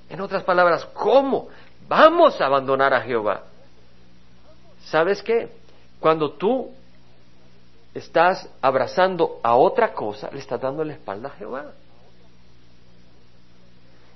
En 0.10 0.22
otras 0.22 0.44
palabras, 0.44 0.86
¿cómo 0.94 1.50
vamos 1.88 2.42
a 2.42 2.48
abandonar 2.48 2.94
a 2.94 3.02
Jehová? 3.02 3.44
¿Sabes 4.90 5.22
qué? 5.22 5.50
Cuando 6.00 6.32
tú 6.32 6.72
estás 7.94 8.50
abrazando 8.62 9.40
a 9.44 9.56
otra 9.56 9.94
cosa, 9.94 10.30
le 10.32 10.40
estás 10.40 10.62
dando 10.62 10.84
la 10.84 10.94
espalda 10.94 11.30
a 11.30 11.32
Jehová. 11.32 11.66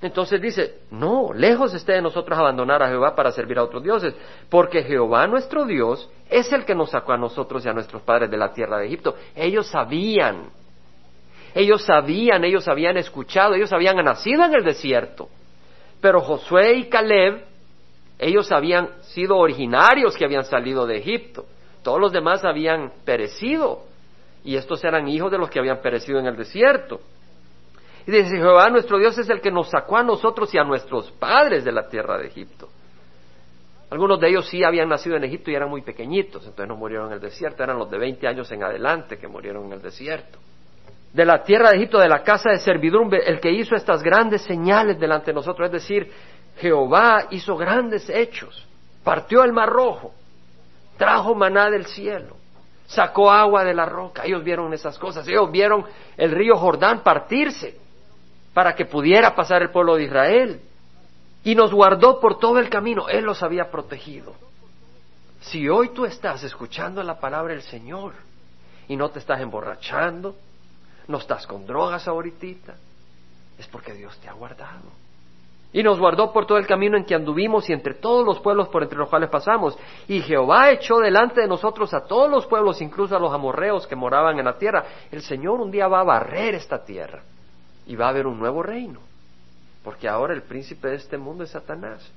Entonces 0.02 0.42
dice, 0.42 0.80
no, 0.90 1.32
lejos 1.34 1.74
esté 1.74 1.94
de 1.94 2.02
nosotros 2.02 2.38
abandonar 2.38 2.82
a 2.82 2.88
Jehová 2.88 3.16
para 3.16 3.32
servir 3.32 3.60
a 3.60 3.64
otros 3.64 3.84
dioses, 3.84 4.16
porque 4.50 4.84
Jehová 4.84 5.28
nuestro 5.28 5.66
Dios 5.66 6.10
es 6.30 6.52
el 6.54 6.66
que 6.66 6.74
nos 6.74 6.90
sacó 6.90 7.12
a 7.14 7.18
nosotros 7.18 7.64
y 7.66 7.70
a 7.70 7.74
nuestros 7.74 8.02
padres 8.02 8.32
de 8.32 8.38
la 8.38 8.52
tierra 8.54 8.78
de 8.78 8.88
Egipto. 8.88 9.16
Ellos 9.36 9.68
sabían, 9.68 10.50
ellos 11.54 11.84
sabían, 11.84 12.44
ellos 12.46 12.68
habían 12.68 12.98
escuchado, 12.98 13.54
ellos 13.54 13.72
habían 13.74 13.98
nacido 13.98 14.44
en 14.46 14.56
el 14.56 14.64
desierto. 14.64 15.28
Pero 16.00 16.22
Josué 16.22 16.74
y 16.76 16.90
Caleb, 16.90 17.51
ellos 18.22 18.52
habían 18.52 19.02
sido 19.02 19.36
originarios 19.36 20.16
que 20.16 20.24
habían 20.24 20.44
salido 20.44 20.86
de 20.86 20.98
Egipto. 20.98 21.46
Todos 21.84 22.00
los 22.00 22.12
demás 22.12 22.46
habían 22.46 22.92
perecido. 23.04 23.82
Y 24.44 24.56
estos 24.56 24.84
eran 24.84 25.08
hijos 25.08 25.32
de 25.32 25.40
los 25.40 25.50
que 25.50 25.58
habían 25.58 25.82
perecido 25.82 26.20
en 26.20 26.28
el 26.28 26.38
desierto. 26.38 27.02
Y 28.06 28.12
dice, 28.12 28.38
Jehová 28.38 28.70
nuestro 28.70 29.00
Dios 29.00 29.18
es 29.18 29.28
el 29.28 29.42
que 29.42 29.50
nos 29.50 29.70
sacó 29.72 29.98
a 29.98 30.04
nosotros 30.04 30.54
y 30.54 30.60
a 30.60 30.64
nuestros 30.64 31.12
padres 31.14 31.66
de 31.66 31.72
la 31.72 31.90
tierra 31.90 32.20
de 32.20 32.28
Egipto. 32.28 32.70
Algunos 33.90 34.20
de 34.20 34.30
ellos 34.30 34.48
sí 34.48 34.64
habían 34.64 34.90
nacido 34.90 35.18
en 35.18 35.24
Egipto 35.24 35.50
y 35.50 35.56
eran 35.56 35.70
muy 35.70 35.82
pequeñitos, 35.82 36.44
entonces 36.44 36.68
no 36.68 36.76
murieron 36.76 37.08
en 37.08 37.14
el 37.14 37.20
desierto, 37.20 37.64
eran 37.64 37.78
los 37.78 37.90
de 37.90 37.98
20 37.98 38.28
años 38.28 38.52
en 38.52 38.64
adelante 38.64 39.18
que 39.18 39.28
murieron 39.28 39.66
en 39.66 39.74
el 39.74 39.82
desierto. 39.82 40.40
De 41.12 41.26
la 41.26 41.44
tierra 41.44 41.72
de 41.72 41.78
Egipto, 41.78 42.00
de 42.00 42.08
la 42.08 42.24
casa 42.24 42.52
de 42.52 42.60
servidumbre, 42.60 43.20
el 43.26 43.42
que 43.42 43.52
hizo 43.52 43.76
estas 43.76 44.02
grandes 44.02 44.44
señales 44.44 44.98
delante 44.98 45.32
de 45.32 45.34
nosotros, 45.34 45.66
es 45.66 45.74
decir, 45.74 46.10
Jehová 46.58 47.28
hizo 47.32 47.56
grandes 47.58 48.10
hechos, 48.10 48.66
partió 49.04 49.44
el 49.44 49.54
mar 49.54 49.70
rojo, 49.70 50.14
trajo 50.98 51.34
maná 51.34 51.70
del 51.70 51.86
cielo, 51.86 52.36
sacó 52.86 53.32
agua 53.32 53.64
de 53.64 53.74
la 53.74 53.86
roca, 53.86 54.26
ellos 54.26 54.44
vieron 54.44 54.74
esas 54.74 54.98
cosas, 55.00 55.28
ellos 55.28 55.52
vieron 55.52 55.86
el 56.18 56.32
río 56.32 56.58
Jordán 56.58 57.02
partirse, 57.02 57.82
para 58.54 58.76
que 58.76 58.86
pudiera 58.86 59.36
pasar 59.36 59.62
el 59.62 59.70
pueblo 59.70 59.96
de 59.96 60.04
Israel. 60.04 60.62
Y 61.44 61.56
nos 61.56 61.74
guardó 61.74 62.20
por 62.20 62.38
todo 62.38 62.60
el 62.60 62.70
camino. 62.70 63.08
Él 63.10 63.26
los 63.26 63.42
había 63.42 63.72
protegido. 63.72 64.36
Si 65.42 65.68
hoy 65.68 65.90
tú 65.90 66.06
estás 66.06 66.44
escuchando 66.44 67.02
la 67.02 67.20
palabra 67.20 67.54
del 67.54 67.64
Señor 67.64 68.14
y 68.88 68.96
no 68.96 69.10
te 69.10 69.20
estás 69.20 69.42
emborrachando, 69.42 70.36
no 71.08 71.18
estás 71.18 71.48
con 71.48 71.66
drogas 71.66 72.08
ahorita, 72.08 72.76
es 73.58 73.68
porque 73.68 73.94
Dios 73.94 74.16
te 74.20 74.30
ha 74.30 74.34
guardado. 74.34 74.92
Y 75.74 75.84
nos 75.84 76.00
guardó 76.00 76.34
por 76.34 76.46
todo 76.46 76.58
el 76.58 76.68
camino 76.68 76.98
en 76.98 77.06
que 77.06 77.16
anduvimos 77.16 77.70
y 77.70 77.74
entre 77.74 77.94
todos 77.94 78.26
los 78.26 78.40
pueblos 78.40 78.68
por 78.68 78.84
entre 78.84 78.98
los 78.98 79.10
cuales 79.10 79.30
pasamos. 79.30 79.78
Y 80.08 80.20
Jehová 80.22 80.72
echó 80.72 81.00
delante 81.00 81.42
de 81.42 81.48
nosotros 81.48 81.94
a 81.94 82.06
todos 82.06 82.30
los 82.30 82.46
pueblos, 82.46 82.82
incluso 82.82 83.16
a 83.16 83.20
los 83.20 83.34
amorreos 83.34 83.88
que 83.88 83.96
moraban 83.96 84.38
en 84.38 84.46
la 84.46 84.58
tierra. 84.58 84.84
El 85.10 85.22
Señor 85.22 85.62
un 85.62 85.72
día 85.72 85.88
va 85.88 86.02
a 86.02 86.06
barrer 86.06 86.56
esta 86.56 86.84
tierra 86.84 87.24
y 87.86 87.96
va 87.96 88.08
a 88.08 88.10
haber 88.10 88.28
un 88.28 88.38
nuevo 88.38 88.62
reino, 88.62 89.00
porque 89.84 90.10
ahora 90.10 90.34
el 90.34 90.44
príncipe 90.44 90.90
de 90.90 90.96
este 90.96 91.18
mundo 91.18 91.46
es 91.46 91.52
Satanás. 91.52 92.12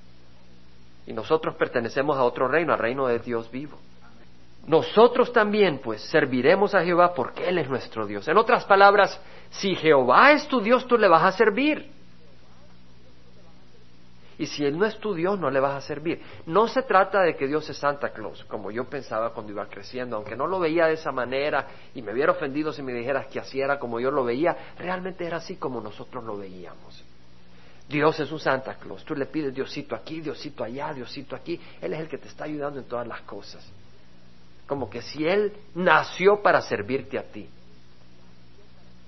Y 1.06 1.12
nosotros 1.12 1.54
pertenecemos 1.54 2.16
a 2.16 2.24
otro 2.24 2.48
reino, 2.48 2.72
al 2.72 2.78
reino 2.78 3.06
de 3.06 3.20
Dios 3.20 3.50
vivo. 3.52 3.78
Nosotros 4.66 5.32
también, 5.32 5.78
pues, 5.78 6.02
serviremos 6.10 6.74
a 6.74 6.82
Jehová 6.82 7.12
porque 7.14 7.48
Él 7.48 7.58
es 7.58 7.68
nuestro 7.68 8.06
Dios. 8.06 8.26
En 8.28 8.38
otras 8.38 8.64
palabras, 8.64 9.20
si 9.50 9.74
Jehová 9.76 10.32
es 10.32 10.48
tu 10.48 10.60
Dios, 10.60 10.86
tú 10.86 10.96
le 10.96 11.06
vas 11.06 11.22
a 11.22 11.32
servir. 11.32 11.93
Y 14.38 14.46
si 14.46 14.64
Él 14.64 14.78
no 14.78 14.84
es 14.84 14.98
tu 14.98 15.14
Dios, 15.14 15.38
no 15.38 15.50
le 15.50 15.60
vas 15.60 15.74
a 15.74 15.80
servir. 15.80 16.20
No 16.46 16.66
se 16.66 16.82
trata 16.82 17.22
de 17.22 17.36
que 17.36 17.46
Dios 17.46 17.68
es 17.70 17.76
Santa 17.76 18.10
Claus, 18.10 18.44
como 18.44 18.70
yo 18.70 18.84
pensaba 18.84 19.30
cuando 19.30 19.52
iba 19.52 19.66
creciendo, 19.66 20.16
aunque 20.16 20.36
no 20.36 20.46
lo 20.46 20.58
veía 20.58 20.86
de 20.86 20.94
esa 20.94 21.12
manera 21.12 21.68
y 21.94 22.02
me 22.02 22.12
hubiera 22.12 22.32
ofendido 22.32 22.72
si 22.72 22.82
me 22.82 22.92
dijeras 22.92 23.26
que 23.26 23.38
así 23.38 23.60
era 23.60 23.78
como 23.78 24.00
yo 24.00 24.10
lo 24.10 24.24
veía, 24.24 24.74
realmente 24.78 25.24
era 25.24 25.36
así 25.36 25.56
como 25.56 25.80
nosotros 25.80 26.24
lo 26.24 26.36
veíamos. 26.36 27.04
Dios 27.88 28.18
es 28.18 28.32
un 28.32 28.40
Santa 28.40 28.74
Claus. 28.74 29.04
Tú 29.04 29.14
le 29.14 29.26
pides 29.26 29.54
Diosito 29.54 29.94
aquí, 29.94 30.20
Diosito 30.20 30.64
allá, 30.64 30.92
Diosito 30.92 31.36
aquí. 31.36 31.60
Él 31.80 31.92
es 31.92 32.00
el 32.00 32.08
que 32.08 32.18
te 32.18 32.28
está 32.28 32.44
ayudando 32.44 32.80
en 32.80 32.86
todas 32.86 33.06
las 33.06 33.20
cosas. 33.22 33.64
Como 34.66 34.88
que 34.88 35.02
si 35.02 35.26
Él 35.26 35.52
nació 35.74 36.42
para 36.42 36.62
servirte 36.62 37.18
a 37.18 37.24
ti 37.24 37.48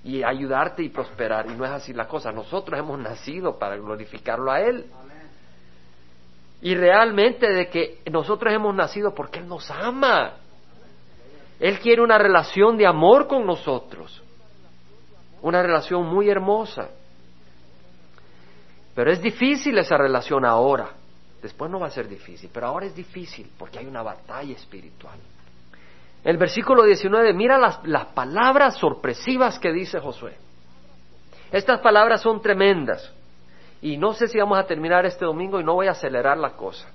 y 0.03 0.23
ayudarte 0.23 0.83
y 0.83 0.89
prosperar. 0.89 1.49
Y 1.49 1.55
no 1.55 1.65
es 1.65 1.71
así 1.71 1.91
la 1.91 2.07
cosa. 2.07 2.31
Nosotros 2.31 2.79
hemos 2.79 2.99
nacido 2.99 3.57
para 3.57 3.75
glorificarlo 3.77 4.51
a 4.51 4.61
Él 4.61 4.85
y 6.61 6.75
realmente 6.75 7.51
de 7.51 7.69
que 7.69 7.99
nosotros 8.11 8.53
hemos 8.53 8.73
nacido 8.73 9.13
porque 9.13 9.39
Él 9.39 9.47
nos 9.47 9.69
ama. 9.69 10.33
Él 11.59 11.79
quiere 11.79 12.01
una 12.01 12.17
relación 12.17 12.77
de 12.77 12.85
amor 12.85 13.27
con 13.27 13.45
nosotros, 13.45 14.23
una 15.41 15.61
relación 15.61 16.05
muy 16.05 16.29
hermosa. 16.29 16.89
Pero 18.95 19.11
es 19.11 19.21
difícil 19.21 19.77
esa 19.77 19.97
relación 19.97 20.45
ahora. 20.45 20.89
Después 21.41 21.69
no 21.69 21.79
va 21.79 21.87
a 21.87 21.91
ser 21.91 22.07
difícil, 22.07 22.49
pero 22.51 22.67
ahora 22.67 22.87
es 22.87 22.95
difícil 22.95 23.51
porque 23.57 23.79
hay 23.79 23.85
una 23.85 24.01
batalla 24.01 24.53
espiritual. 24.53 25.19
El 26.23 26.37
versículo 26.37 26.83
19, 26.83 27.31
mira 27.33 27.59
las, 27.59 27.79
las 27.85 28.07
palabras 28.07 28.77
sorpresivas 28.77 29.59
que 29.59 29.71
dice 29.71 29.99
Josué. 29.99 30.35
Estas 31.51 31.79
palabras 31.79 32.21
son 32.21 32.41
tremendas. 32.41 33.13
Y 33.81 33.97
no 33.97 34.13
sé 34.13 34.27
si 34.27 34.37
vamos 34.37 34.57
a 34.57 34.65
terminar 34.65 35.05
este 35.05 35.25
domingo 35.25 35.59
y 35.59 35.63
no 35.63 35.75
voy 35.75 35.87
a 35.87 35.91
acelerar 35.91 36.37
la 36.37 36.51
cosa. 36.51 36.87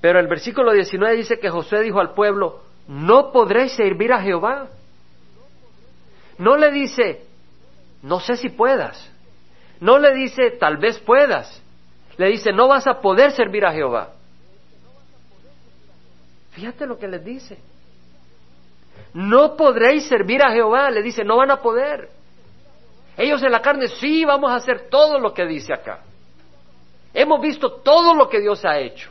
Pero 0.00 0.18
el 0.18 0.26
versículo 0.26 0.72
19 0.72 1.16
dice 1.16 1.38
que 1.38 1.48
Josué 1.48 1.82
dijo 1.82 2.00
al 2.00 2.12
pueblo, 2.12 2.60
no 2.88 3.30
podréis 3.30 3.72
servir 3.72 4.12
a 4.12 4.20
Jehová. 4.20 4.68
No 6.38 6.56
le 6.56 6.72
dice, 6.72 7.24
no 8.02 8.18
sé 8.18 8.36
si 8.36 8.48
puedas. 8.48 9.10
No 9.80 9.98
le 9.98 10.12
dice, 10.12 10.50
tal 10.58 10.78
vez 10.78 10.98
puedas. 10.98 11.62
Le 12.16 12.28
dice, 12.28 12.52
no 12.52 12.68
vas 12.68 12.86
a 12.86 13.00
poder 13.00 13.30
servir 13.32 13.64
a 13.64 13.72
Jehová. 13.72 14.10
Fíjate 16.50 16.86
lo 16.86 16.98
que 16.98 17.08
les 17.08 17.24
dice. 17.24 17.58
No 19.14 19.56
podréis 19.56 20.06
servir 20.08 20.42
a 20.42 20.50
Jehová. 20.50 20.90
Le 20.90 21.02
dice, 21.02 21.24
no 21.24 21.36
van 21.36 21.50
a 21.50 21.62
poder. 21.62 22.10
Ellos 23.16 23.42
en 23.42 23.52
la 23.52 23.60
carne, 23.60 23.88
sí, 23.88 24.24
vamos 24.24 24.50
a 24.50 24.56
hacer 24.56 24.88
todo 24.88 25.18
lo 25.18 25.34
que 25.34 25.46
dice 25.46 25.72
acá. 25.72 26.00
Hemos 27.14 27.40
visto 27.40 27.70
todo 27.70 28.14
lo 28.14 28.28
que 28.28 28.40
Dios 28.40 28.64
ha 28.64 28.78
hecho. 28.78 29.10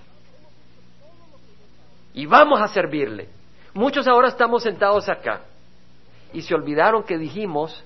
Y 2.14 2.26
vamos 2.26 2.60
a 2.62 2.68
servirle. 2.68 3.30
Muchos 3.74 4.08
ahora 4.08 4.28
estamos 4.28 4.64
sentados 4.64 5.08
acá 5.08 5.42
y 6.34 6.42
se 6.42 6.54
olvidaron 6.54 7.04
que 7.04 7.18
dijimos, 7.18 7.84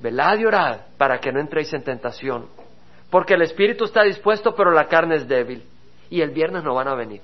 velad 0.00 0.38
y 0.38 0.44
orad 0.44 0.80
para 0.98 1.18
que 1.20 1.32
no 1.32 1.40
entréis 1.40 1.72
en 1.72 1.82
tentación, 1.82 2.48
porque 3.10 3.34
el 3.34 3.42
espíritu 3.42 3.84
está 3.84 4.02
dispuesto 4.02 4.54
pero 4.54 4.70
la 4.70 4.88
carne 4.88 5.16
es 5.16 5.28
débil 5.28 5.64
y 6.10 6.20
el 6.20 6.30
viernes 6.30 6.64
no 6.64 6.74
van 6.74 6.88
a 6.88 6.94
venir. 6.94 7.22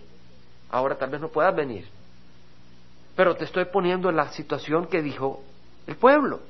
Ahora 0.70 0.96
tal 0.96 1.10
vez 1.10 1.20
no 1.20 1.28
puedas 1.28 1.54
venir, 1.54 1.86
pero 3.16 3.34
te 3.34 3.44
estoy 3.44 3.66
poniendo 3.66 4.08
en 4.08 4.16
la 4.16 4.28
situación 4.28 4.86
que 4.86 5.02
dijo 5.02 5.42
el 5.86 5.96
pueblo. 5.96 6.40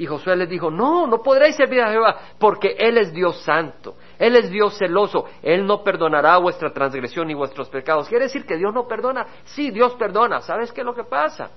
Y 0.00 0.06
Josué 0.06 0.34
les 0.34 0.48
dijo, 0.48 0.70
no, 0.70 1.06
no 1.06 1.18
podréis 1.22 1.56
servir 1.56 1.82
a 1.82 1.90
Jehová, 1.90 2.16
porque 2.38 2.74
Él 2.78 2.96
es 2.96 3.12
Dios 3.12 3.42
santo, 3.42 3.96
Él 4.18 4.34
es 4.34 4.50
Dios 4.50 4.78
celoso, 4.78 5.26
Él 5.42 5.66
no 5.66 5.84
perdonará 5.84 6.38
vuestra 6.38 6.72
transgresión 6.72 7.30
y 7.30 7.34
vuestros 7.34 7.68
pecados. 7.68 8.08
¿Quiere 8.08 8.24
decir 8.24 8.46
que 8.46 8.56
Dios 8.56 8.72
no 8.72 8.88
perdona? 8.88 9.26
Sí, 9.44 9.70
Dios 9.70 9.94
perdona. 9.96 10.40
¿Sabes 10.40 10.72
qué 10.72 10.80
es 10.80 10.86
lo 10.86 10.94
que 10.94 11.04
pasa? 11.04 11.50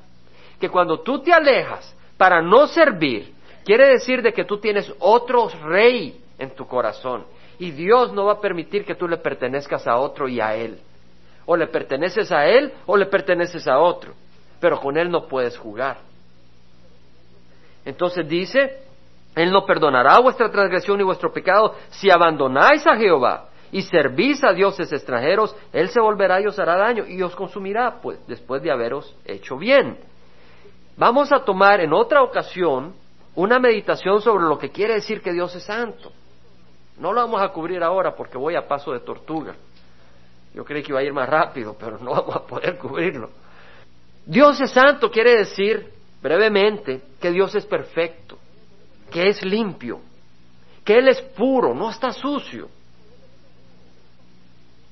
Que 0.59 0.67
cuando 0.67 0.99
tú 0.99 1.21
te 1.21 1.31
alejas 1.31 1.95
para 2.17 2.41
no 2.41 2.67
servir, 2.67 3.33
quiere 3.63 3.87
decir 3.87 4.21
de 4.21 4.33
que 4.33 4.43
tú 4.43 4.57
tienes 4.57 4.93
otro 4.99 5.47
rey 5.63 6.21
en 6.37 6.53
tu 6.53 6.67
corazón. 6.67 7.23
Y 7.59 7.71
Dios 7.71 8.11
no 8.11 8.25
va 8.25 8.33
a 8.33 8.41
permitir 8.41 8.83
que 8.83 8.95
tú 8.95 9.07
le 9.07 9.19
pertenezcas 9.19 9.87
a 9.87 9.95
otro 9.95 10.27
y 10.27 10.41
a 10.41 10.53
Él. 10.53 10.81
O 11.45 11.55
le 11.55 11.67
perteneces 11.67 12.29
a 12.33 12.45
Él 12.45 12.73
o 12.87 12.97
le 12.97 13.05
perteneces 13.05 13.69
a 13.69 13.79
otro. 13.79 14.11
Pero 14.59 14.81
con 14.81 14.97
Él 14.97 15.09
no 15.09 15.29
puedes 15.29 15.57
jugar. 15.57 16.11
Entonces 17.85 18.27
dice, 18.27 18.79
Él 19.35 19.51
no 19.51 19.65
perdonará 19.65 20.19
vuestra 20.19 20.49
transgresión 20.49 20.99
y 20.99 21.03
vuestro 21.03 21.31
pecado 21.31 21.75
si 21.89 22.09
abandonáis 22.09 22.85
a 22.87 22.95
Jehová 22.95 23.49
y 23.71 23.81
servís 23.81 24.43
a 24.43 24.53
dioses 24.53 24.91
extranjeros, 24.93 25.55
Él 25.73 25.89
se 25.89 25.99
volverá 25.99 26.39
y 26.39 26.45
os 26.45 26.57
hará 26.59 26.77
daño 26.77 27.05
y 27.07 27.21
os 27.21 27.35
consumirá, 27.35 27.99
pues 28.01 28.25
después 28.27 28.61
de 28.61 28.71
haberos 28.71 29.15
hecho 29.25 29.57
bien. 29.57 29.97
Vamos 30.95 31.31
a 31.31 31.43
tomar 31.43 31.79
en 31.81 31.91
otra 31.91 32.21
ocasión 32.21 32.93
una 33.35 33.57
meditación 33.57 34.21
sobre 34.21 34.45
lo 34.45 34.59
que 34.59 34.69
quiere 34.69 34.93
decir 34.93 35.21
que 35.21 35.33
Dios 35.33 35.55
es 35.55 35.63
santo. 35.63 36.11
No 36.99 37.11
lo 37.11 37.21
vamos 37.21 37.41
a 37.41 37.49
cubrir 37.49 37.81
ahora 37.81 38.15
porque 38.15 38.37
voy 38.37 38.55
a 38.55 38.67
paso 38.67 38.91
de 38.91 38.99
tortuga. 38.99 39.55
Yo 40.53 40.63
creí 40.63 40.83
que 40.83 40.91
iba 40.91 40.99
a 40.99 41.03
ir 41.03 41.13
más 41.13 41.27
rápido, 41.27 41.75
pero 41.79 41.97
no 41.97 42.11
vamos 42.11 42.35
a 42.35 42.45
poder 42.45 42.77
cubrirlo. 42.77 43.31
Dios 44.25 44.61
es 44.61 44.71
santo 44.71 45.09
quiere 45.09 45.37
decir 45.37 45.89
brevemente 46.23 47.01
que 47.19 47.31
Dios 47.31 47.53
es 47.53 47.65
perfecto, 47.65 48.39
que 49.11 49.27
es 49.27 49.43
limpio, 49.43 49.99
que 50.85 50.97
Él 50.97 51.09
es 51.09 51.21
puro, 51.21 51.75
no 51.75 51.89
está 51.89 52.13
sucio. 52.13 52.69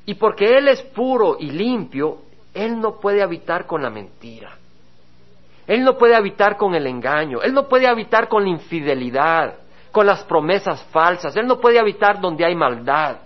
Y 0.05 0.15
porque 0.15 0.57
Él 0.57 0.67
es 0.67 0.81
puro 0.81 1.37
y 1.39 1.49
limpio, 1.49 2.19
Él 2.53 2.79
no 2.79 2.99
puede 2.99 3.23
habitar 3.23 3.65
con 3.65 3.81
la 3.81 3.89
mentira. 3.89 4.57
Él 5.65 5.85
no 5.85 5.97
puede 5.97 6.15
habitar 6.15 6.57
con 6.57 6.75
el 6.75 6.85
engaño. 6.85 7.41
Él 7.41 7.53
no 7.53 7.69
puede 7.69 7.87
habitar 7.87 8.27
con 8.27 8.43
la 8.43 8.49
infidelidad, 8.49 9.55
con 9.91 10.05
las 10.05 10.23
promesas 10.25 10.83
falsas. 10.91 11.35
Él 11.37 11.47
no 11.47 11.61
puede 11.61 11.79
habitar 11.79 12.19
donde 12.19 12.43
hay 12.43 12.55
maldad. 12.55 13.17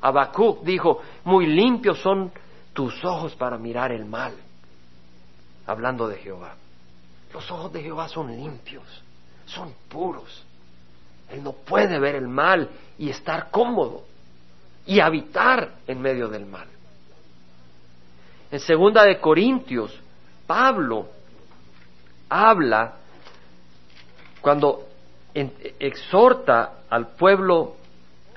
Habacuc 0.00 0.62
dijo, 0.62 1.00
muy 1.24 1.46
limpios 1.46 1.98
son 1.98 2.30
tus 2.74 3.04
ojos 3.04 3.34
para 3.34 3.58
mirar 3.58 3.90
el 3.90 4.04
mal, 4.04 4.34
hablando 5.66 6.06
de 6.06 6.16
Jehová. 6.18 6.54
Los 7.34 7.50
ojos 7.50 7.72
de 7.72 7.82
Jehová 7.82 8.08
son 8.08 8.28
limpios, 8.34 8.84
son 9.44 9.74
puros. 9.88 10.44
Él 11.28 11.42
no 11.42 11.52
puede 11.52 11.98
ver 11.98 12.14
el 12.14 12.28
mal 12.28 12.70
y 12.96 13.10
estar 13.10 13.50
cómodo 13.50 14.04
y 14.86 15.00
habitar 15.00 15.72
en 15.88 16.00
medio 16.00 16.28
del 16.28 16.46
mal. 16.46 16.68
En 18.52 18.60
segunda 18.60 19.02
de 19.02 19.18
Corintios, 19.18 19.98
Pablo 20.46 21.08
habla 22.28 22.98
cuando 24.40 24.86
exhorta 25.34 26.84
al 26.88 27.16
pueblo 27.16 27.74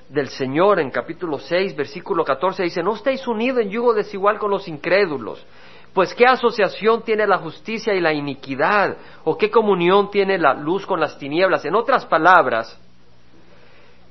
del 0.08 0.28
Señor 0.28 0.80
en 0.80 0.90
capítulo 0.90 1.38
6, 1.38 1.76
versículo 1.76 2.24
14, 2.24 2.64
dice, 2.64 2.82
no 2.82 2.96
estéis 2.96 3.28
unidos 3.28 3.60
en 3.60 3.70
yugo 3.70 3.94
desigual 3.94 4.40
con 4.40 4.50
los 4.50 4.66
incrédulos. 4.66 5.44
Pues 5.92 6.14
qué 6.14 6.26
asociación 6.26 7.02
tiene 7.02 7.26
la 7.26 7.38
justicia 7.38 7.94
y 7.94 8.00
la 8.00 8.12
iniquidad, 8.12 8.96
o 9.24 9.36
qué 9.36 9.50
comunión 9.50 10.10
tiene 10.10 10.38
la 10.38 10.54
luz 10.54 10.86
con 10.86 11.00
las 11.00 11.18
tinieblas. 11.18 11.64
En 11.64 11.74
otras 11.74 12.06
palabras, 12.06 12.78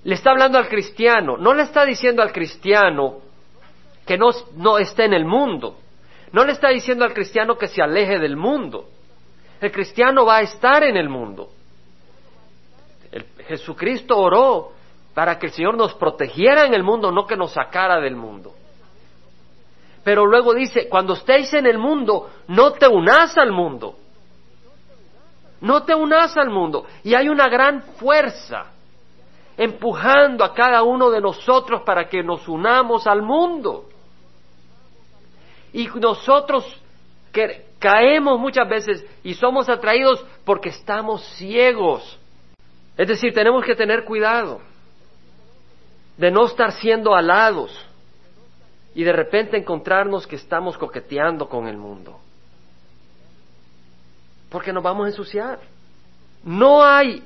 le 0.03 0.15
está 0.15 0.31
hablando 0.31 0.57
al 0.57 0.67
cristiano, 0.67 1.37
no 1.37 1.53
le 1.53 1.63
está 1.63 1.85
diciendo 1.85 2.21
al 2.21 2.31
cristiano 2.31 3.19
que 4.05 4.17
no, 4.17 4.29
no 4.55 4.77
esté 4.77 5.05
en 5.05 5.13
el 5.13 5.25
mundo, 5.25 5.77
no 6.31 6.45
le 6.45 6.53
está 6.53 6.69
diciendo 6.69 7.05
al 7.05 7.13
cristiano 7.13 7.57
que 7.57 7.67
se 7.67 7.81
aleje 7.81 8.19
del 8.19 8.35
mundo. 8.35 8.89
El 9.59 9.71
cristiano 9.71 10.25
va 10.25 10.37
a 10.37 10.41
estar 10.41 10.83
en 10.83 10.97
el 10.97 11.09
mundo. 11.09 11.49
Jesucristo 13.47 14.17
oró 14.17 14.71
para 15.13 15.39
que 15.39 15.47
el 15.47 15.51
Señor 15.51 15.75
nos 15.75 15.93
protegiera 15.95 16.65
en 16.65 16.73
el 16.73 16.83
mundo, 16.83 17.11
no 17.11 17.25
que 17.25 17.35
nos 17.35 17.51
sacara 17.51 17.99
del 17.99 18.15
mundo. 18.15 18.53
Pero 20.07 20.25
luego 20.25 20.53
dice, 20.53 20.87
cuando 20.87 21.15
estéis 21.15 21.53
en 21.53 21.65
el 21.65 21.77
mundo, 21.77 22.29
no 22.47 22.71
te 22.71 22.87
unas 22.87 23.37
al 23.37 23.51
mundo. 23.51 23.97
No 25.59 25.83
te 25.83 25.93
unas 25.93 26.37
al 26.37 26.49
mundo. 26.49 26.85
Y 27.03 27.13
hay 27.13 27.27
una 27.27 27.49
gran 27.49 27.81
fuerza 27.99 28.67
empujando 29.57 30.45
a 30.45 30.53
cada 30.53 30.81
uno 30.83 31.09
de 31.09 31.19
nosotros 31.19 31.81
para 31.81 32.07
que 32.07 32.23
nos 32.23 32.47
unamos 32.47 33.05
al 33.05 33.21
mundo. 33.21 33.89
Y 35.73 35.87
nosotros 35.87 36.63
que 37.33 37.65
caemos 37.77 38.39
muchas 38.39 38.69
veces 38.69 39.05
y 39.25 39.33
somos 39.33 39.67
atraídos 39.67 40.23
porque 40.45 40.69
estamos 40.69 41.21
ciegos. 41.35 42.17
Es 42.95 43.09
decir, 43.09 43.33
tenemos 43.33 43.65
que 43.65 43.75
tener 43.75 44.05
cuidado 44.05 44.61
de 46.15 46.31
no 46.31 46.45
estar 46.45 46.71
siendo 46.71 47.13
alados 47.13 47.86
y 48.97 49.03
de 49.03 49.13
repente 49.13 49.57
encontrarnos 49.57 50.25
que 50.25 50.37
estamos 50.37 50.75
coqueteando 50.75 51.47
con 51.47 51.67
el 51.67 51.77
mundo. 51.77 52.19
Porque 54.49 54.73
nos 54.73 54.81
vamos 54.81 55.05
a 55.05 55.09
ensuciar. 55.09 55.59
No 56.43 56.83
hay 56.83 57.23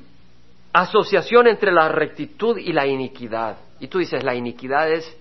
asociación 0.74 1.48
entre 1.48 1.72
la 1.72 1.88
rectitud 1.88 2.58
y 2.58 2.74
la 2.74 2.86
iniquidad. 2.86 3.56
Y 3.80 3.88
tú 3.88 4.00
dices, 4.00 4.22
la 4.22 4.36
iniquidad 4.36 4.92
es 4.92 5.18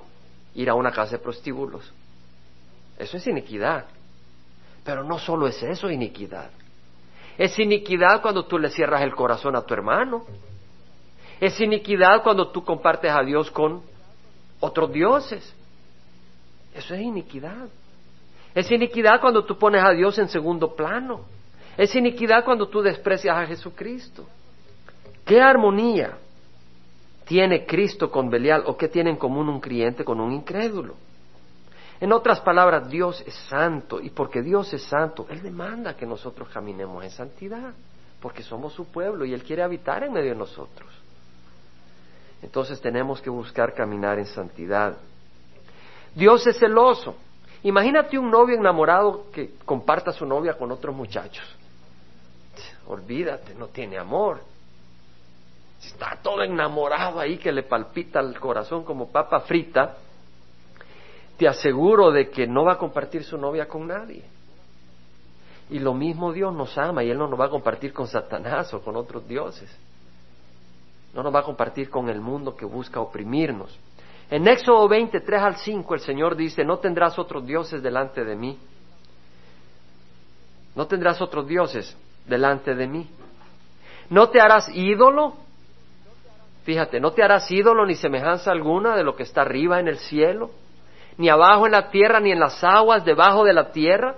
ir 0.57 0.69
a 0.69 0.75
una 0.75 0.91
casa 0.91 1.13
de 1.13 1.19
prostíbulos. 1.23 1.95
Eso 2.99 3.17
es 3.17 3.29
iniquidad. 3.29 3.85
Pero 4.83 5.05
no 5.05 5.21
solo 5.21 5.47
es 5.47 5.63
eso 5.63 5.89
iniquidad. 5.89 6.51
Es 7.39 7.57
iniquidad 7.61 8.21
cuando 8.23 8.45
tú 8.47 8.59
le 8.59 8.71
cierras 8.71 9.03
el 9.03 9.15
corazón 9.15 9.55
a 9.55 9.63
tu 9.63 9.73
hermano. 9.73 10.25
Es 11.41 11.61
iniquidad 11.61 12.25
cuando 12.25 12.49
tú 12.49 12.65
compartes 12.65 13.13
a 13.13 13.23
Dios 13.23 13.53
con 13.53 13.83
otros 14.59 14.93
dioses. 14.93 15.55
Eso 16.75 16.95
es 16.95 17.01
iniquidad. 17.01 17.69
Es 18.55 18.71
iniquidad 18.71 19.21
cuando 19.21 19.45
tú 19.45 19.59
pones 19.59 19.83
a 19.83 19.91
Dios 19.91 20.19
en 20.19 20.29
segundo 20.29 20.75
plano. 20.75 21.23
Es 21.77 21.95
iniquidad 21.95 22.45
cuando 22.45 22.69
tú 22.69 22.83
desprecias 22.83 23.37
a 23.37 23.47
Jesucristo. 23.47 24.27
¿Qué 25.25 25.41
armonía 25.41 26.19
tiene 27.25 27.65
Cristo 27.65 28.11
con 28.11 28.29
Belial 28.29 28.65
o 28.67 28.77
qué 28.77 28.89
tiene 28.89 29.11
en 29.11 29.17
común 29.17 29.49
un 29.49 29.61
creyente 29.61 30.05
con 30.05 30.21
un 30.21 30.33
incrédulo? 30.33 30.97
En 32.01 32.13
otras 32.13 32.41
palabras, 32.41 32.89
Dios 32.89 33.23
es 33.27 33.35
santo 33.49 34.01
y 34.01 34.11
porque 34.11 34.43
Dios 34.43 34.73
es 34.73 34.83
santo, 34.83 35.27
Él 35.29 35.43
demanda 35.43 35.95
que 35.95 36.07
nosotros 36.07 36.49
caminemos 36.49 37.05
en 37.05 37.11
santidad, 37.11 37.75
porque 38.21 38.43
somos 38.43 38.73
su 38.73 38.87
pueblo 38.87 39.27
y 39.27 39.35
Él 39.35 39.43
quiere 39.43 39.63
habitar 39.63 40.03
en 40.03 40.13
medio 40.13 40.31
de 40.31 40.37
nosotros. 40.37 40.89
Entonces 42.43 42.81
tenemos 42.81 43.21
que 43.21 43.29
buscar 43.29 43.75
caminar 43.75 44.19
en 44.19 44.27
santidad. 44.27 44.97
Dios 46.15 46.47
es 46.47 46.59
celoso 46.59 47.17
Imagínate 47.63 48.19
un 48.19 48.31
novio 48.31 48.57
enamorado 48.57 49.31
que 49.31 49.51
comparta 49.65 50.13
su 50.13 50.25
novia 50.25 50.55
con 50.55 50.73
otros 50.73 50.95
muchachos. 50.95 51.45
Olvídate, 52.87 53.55
no 53.55 53.67
tiene 53.67 53.99
amor. 53.99 54.41
Está 55.83 56.19
todo 56.23 56.43
enamorado 56.43 57.21
ahí 57.21 57.37
que 57.37 57.53
le 57.53 57.63
palpita 57.63 58.21
el 58.21 58.39
corazón 58.41 58.85
como 58.85 59.11
papa 59.11 59.41
frita. 59.41 59.97
Te 61.37 61.49
aseguro 61.49 62.11
de 62.11 62.31
que 62.31 62.47
no 62.47 62.65
va 62.65 62.75
a 62.75 62.79
compartir 62.79 63.25
su 63.25 63.37
novia 63.37 63.69
con 63.69 63.87
nadie. 63.87 64.25
Y 65.69 65.79
lo 65.79 65.95
mismo 65.95 66.33
Dios 66.33 66.55
nos 66.55 66.77
ama 66.79 67.05
y 67.05 67.11
Él 67.11 67.19
no 67.19 67.29
nos 67.29 67.39
va 67.39 67.47
a 67.47 67.51
compartir 67.51 67.93
con 67.93 68.07
Satanás 68.07 68.73
o 68.75 68.83
con 68.83 68.97
otros 68.97 69.29
dioses. 69.29 69.71
No 71.15 71.23
nos 71.23 71.35
va 71.35 71.41
a 71.41 71.45
compartir 71.45 71.91
con 71.91 72.09
el 72.09 72.21
mundo 72.21 72.57
que 72.57 72.65
busca 72.65 73.01
oprimirnos. 73.01 73.79
En 74.31 74.47
Éxodo 74.47 74.87
23 74.87 75.43
al 75.43 75.57
5 75.57 75.95
el 75.95 76.01
Señor 76.01 76.37
dice, 76.37 76.65
no 76.65 76.79
tendrás 76.79 77.19
otros 77.19 77.45
dioses 77.45 77.83
delante 77.83 78.25
de 78.25 78.37
mí. 78.37 78.57
No 80.77 80.87
tendrás 80.87 81.21
otros 81.21 81.49
dioses 81.49 81.97
delante 82.27 82.77
de 82.77 82.87
mí. 82.87 83.11
No 84.09 84.29
te 84.29 84.41
harás 84.41 84.69
ídolo. 84.73 85.35
Fíjate, 86.63 87.01
no 87.01 87.11
te 87.11 87.25
harás 87.25 87.51
ídolo 87.51 87.85
ni 87.85 87.97
semejanza 87.97 88.53
alguna 88.53 88.95
de 88.95 89.03
lo 89.03 89.17
que 89.17 89.25
está 89.25 89.41
arriba 89.41 89.81
en 89.81 89.89
el 89.89 89.99
cielo, 89.99 90.51
ni 91.17 91.29
abajo 91.29 91.67
en 91.67 91.73
la 91.73 91.91
tierra, 91.91 92.21
ni 92.21 92.31
en 92.31 92.39
las 92.39 92.63
aguas 92.63 93.05
debajo 93.05 93.45
de 93.45 93.53
la 93.53 93.73
tierra. 93.73 94.15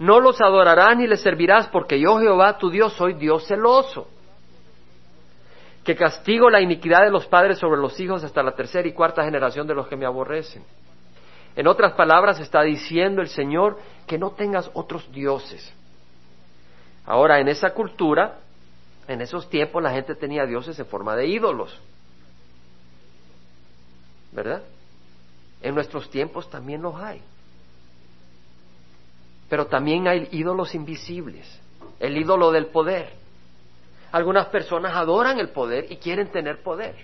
No 0.00 0.18
los 0.18 0.40
adorarás 0.40 0.96
ni 0.96 1.06
les 1.06 1.22
servirás, 1.22 1.68
porque 1.68 2.00
yo 2.00 2.18
Jehová 2.18 2.58
tu 2.58 2.68
Dios 2.68 2.94
soy 2.94 3.12
Dios 3.12 3.46
celoso 3.46 4.08
que 5.84 5.96
castigo 5.96 6.48
la 6.48 6.60
iniquidad 6.60 7.02
de 7.02 7.10
los 7.10 7.26
padres 7.26 7.58
sobre 7.58 7.80
los 7.80 7.98
hijos 7.98 8.22
hasta 8.22 8.42
la 8.42 8.52
tercera 8.52 8.86
y 8.86 8.92
cuarta 8.92 9.24
generación 9.24 9.66
de 9.66 9.74
los 9.74 9.88
que 9.88 9.96
me 9.96 10.06
aborrecen. 10.06 10.62
En 11.56 11.66
otras 11.66 11.92
palabras, 11.94 12.40
está 12.40 12.62
diciendo 12.62 13.20
el 13.20 13.28
Señor 13.28 13.78
que 14.06 14.18
no 14.18 14.30
tengas 14.30 14.70
otros 14.74 15.10
dioses. 15.12 15.72
Ahora, 17.04 17.40
en 17.40 17.48
esa 17.48 17.70
cultura, 17.74 18.38
en 19.08 19.20
esos 19.20 19.50
tiempos, 19.50 19.82
la 19.82 19.90
gente 19.90 20.14
tenía 20.14 20.46
dioses 20.46 20.78
en 20.78 20.86
forma 20.86 21.16
de 21.16 21.26
ídolos. 21.26 21.78
¿Verdad? 24.30 24.62
En 25.60 25.74
nuestros 25.74 26.08
tiempos 26.10 26.48
también 26.48 26.80
los 26.80 26.94
hay. 26.94 27.20
Pero 29.50 29.66
también 29.66 30.08
hay 30.08 30.28
ídolos 30.30 30.74
invisibles. 30.74 31.60
El 32.00 32.16
ídolo 32.16 32.50
del 32.50 32.66
poder. 32.66 33.21
Algunas 34.12 34.46
personas 34.48 34.94
adoran 34.94 35.38
el 35.40 35.48
poder 35.48 35.90
y 35.90 35.96
quieren 35.96 36.28
tener 36.28 36.62
poder. 36.62 36.94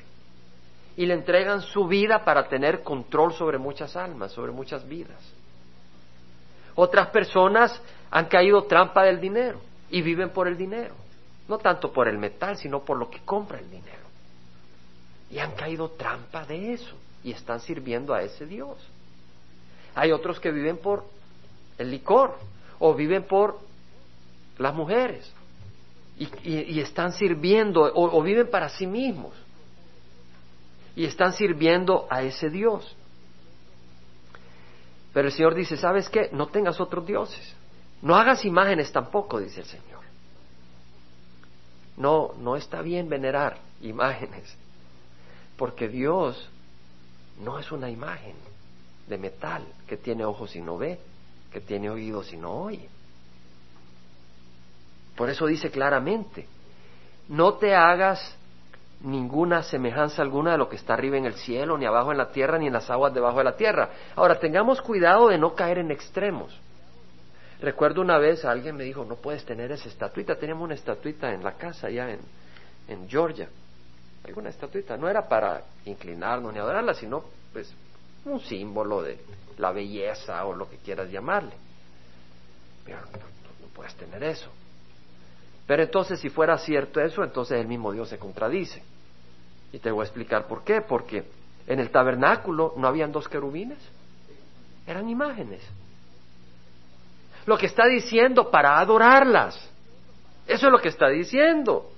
Y 0.95 1.07
le 1.07 1.15
entregan 1.15 1.63
su 1.63 1.87
vida 1.87 2.25
para 2.25 2.49
tener 2.49 2.83
control 2.83 3.33
sobre 3.33 3.57
muchas 3.57 3.97
almas, 3.97 4.33
sobre 4.33 4.53
muchas 4.53 4.87
vidas. 4.87 5.19
Otras 6.75 7.09
personas 7.09 7.81
han 8.11 8.27
caído 8.27 8.65
trampa 8.65 9.05
del 9.05 9.21
dinero 9.21 9.61
y 9.91 10.03
viven 10.03 10.31
por 10.31 10.49
el 10.49 10.59
dinero. 10.59 10.95
No 11.49 11.57
tanto 11.57 11.93
por 11.93 12.09
el 12.09 12.19
metal, 12.19 12.59
sino 12.59 12.85
por 12.85 12.99
lo 12.99 13.09
que 13.09 13.21
compra 13.21 13.59
el 13.59 13.71
dinero. 13.71 14.07
Y 15.31 15.39
han 15.39 15.53
caído 15.53 15.91
trampa 15.91 16.45
de 16.45 16.75
eso 16.75 16.95
y 17.25 17.33
están 17.33 17.61
sirviendo 17.61 18.13
a 18.13 18.23
ese 18.23 18.45
Dios. 18.45 18.77
Hay 19.95 20.13
otros 20.13 20.39
que 20.41 20.51
viven 20.51 20.77
por 20.77 21.05
el 21.79 21.91
licor 21.91 22.37
o 22.79 22.95
viven 22.95 23.23
por 23.23 23.59
las 24.59 24.75
mujeres 24.75 25.33
y, 26.19 26.81
están 26.81 27.13
sirviendo 27.13 27.83
o, 27.95 28.23
viven 28.23 28.51
para 28.51 28.69
sí 28.69 28.87
mismos 28.87 29.33
y 30.97 31.05
están 31.05 31.33
sirviendo 31.33 32.07
a 32.11 32.23
ese 32.23 32.51
Dios. 32.51 32.97
Pero 35.13 35.29
el 35.29 35.33
Señor 35.33 35.55
dice, 35.55 35.77
¿sabes 35.77 36.09
qué? 36.09 36.29
No 36.33 36.49
tengas 36.49 36.81
otros 36.81 37.07
dioses. 37.07 37.55
No 38.03 38.17
hagas 38.17 38.45
imágenes 38.45 38.91
tampoco, 38.93 39.41
dice 39.41 39.61
el 39.61 39.67
Señor. 39.67 40.03
No, 41.97 42.35
no 42.39 42.57
está 42.57 42.83
bien 42.83 43.09
venerar 43.09 43.59
imágenes, 43.81 44.57
porque 45.57 45.89
Dios 45.89 46.49
no 47.41 47.59
es 47.59 47.71
una 47.73 47.91
imagen 47.91 48.35
de 49.09 49.19
metal 49.19 49.65
que 49.87 49.97
tiene 49.97 50.25
ojos 50.25 50.55
y 50.55 50.61
no 50.61 50.79
ve, 50.79 51.01
que 51.53 51.61
tiene 51.61 51.91
oídos 51.91 52.33
y 52.33 52.37
no 52.37 52.53
oye. 52.53 52.89
Por 55.19 55.29
eso 55.31 55.47
dice 55.47 55.69
claramente, 55.73 56.47
no 57.29 57.55
te 57.55 57.75
hagas 57.75 58.39
ninguna 59.01 59.65
semejanza 59.65 60.23
alguna 60.23 60.53
de 60.53 60.59
lo 60.59 60.69
que 60.69 60.77
está 60.77 60.95
arriba 60.95 61.17
en 61.17 61.27
el 61.27 61.35
cielo, 61.35 61.77
ni 61.77 61.87
abajo 61.87 62.13
en 62.13 62.19
la 62.19 62.31
tierra, 62.31 62.57
ni 62.57 62.69
en 62.69 62.73
las 62.73 62.89
aguas 62.89 63.13
debajo 63.13 63.39
de 63.39 63.45
la 63.45 63.57
tierra. 63.57 63.91
Ahora, 64.15 64.39
tengamos 64.39 64.81
cuidado 64.81 65.27
de 65.27 65.37
no 65.37 65.57
caer 65.57 65.79
en 65.79 65.91
extremos. 65.91 66.57
Recuerdo 67.61 68.01
una 68.01 68.17
vez 68.17 68.45
alguien 68.45 68.77
me 68.77 68.85
dijo, 68.85 69.05
no 69.05 69.17
puedes 69.17 69.45
tener 69.45 69.73
esa 69.73 69.89
estatuita. 69.89 70.37
Teníamos 70.37 70.63
una 70.63 70.75
estatuita 70.75 71.35
en 71.35 71.43
la 71.43 71.55
casa 71.55 71.89
en, 71.89 72.21
en 72.87 73.09
Georgia. 73.09 73.49
Alguna 74.25 74.51
estatuita. 74.51 74.97
No 74.97 75.09
era 75.09 75.27
para 75.27 75.65
inclinarnos 75.85 76.53
ni 76.53 76.61
adorarla, 76.61 76.95
sino 76.95 77.25
pues 77.53 77.75
un 78.25 78.39
símbolo 78.39 79.03
de 79.03 79.19
la 79.57 79.73
belleza 79.73 80.45
o 80.45 80.55
lo 80.55 80.71
que 80.71 80.77
quieras 80.77 81.11
llamarle. 81.11 81.55
Pero 82.85 82.99
no 83.01 83.67
puedes 83.75 83.97
tener 83.97 84.23
eso. 84.23 84.49
Pero 85.69 85.83
entonces 85.83 86.19
si 86.19 86.31
fuera 86.31 86.57
cierto 86.57 86.99
eso, 86.99 87.23
entonces 87.23 87.61
el 87.61 87.69
mismo 87.69 87.93
Dios 87.93 88.09
se 88.09 88.19
contradice. 88.19 88.83
Y 89.71 89.79
te 89.79 89.91
voy 89.91 90.01
a 90.01 90.05
explicar 90.05 90.47
por 90.47 90.65
qué. 90.65 90.81
Porque 90.81 91.25
en 91.67 91.79
el 91.79 91.91
tabernáculo 91.91 92.73
no 92.79 92.89
habían 92.89 93.13
dos 93.13 93.29
querubines, 93.29 93.79
eran 94.87 95.11
imágenes. 95.11 95.61
Lo 97.45 97.59
que 97.59 97.67
está 97.67 97.85
diciendo 97.85 98.51
para 98.51 98.79
adorarlas. 98.79 99.71
Eso 100.47 100.67
es 100.69 100.73
lo 100.73 100.79
que 100.79 100.89
está 100.89 101.11
diciendo. 101.11 101.91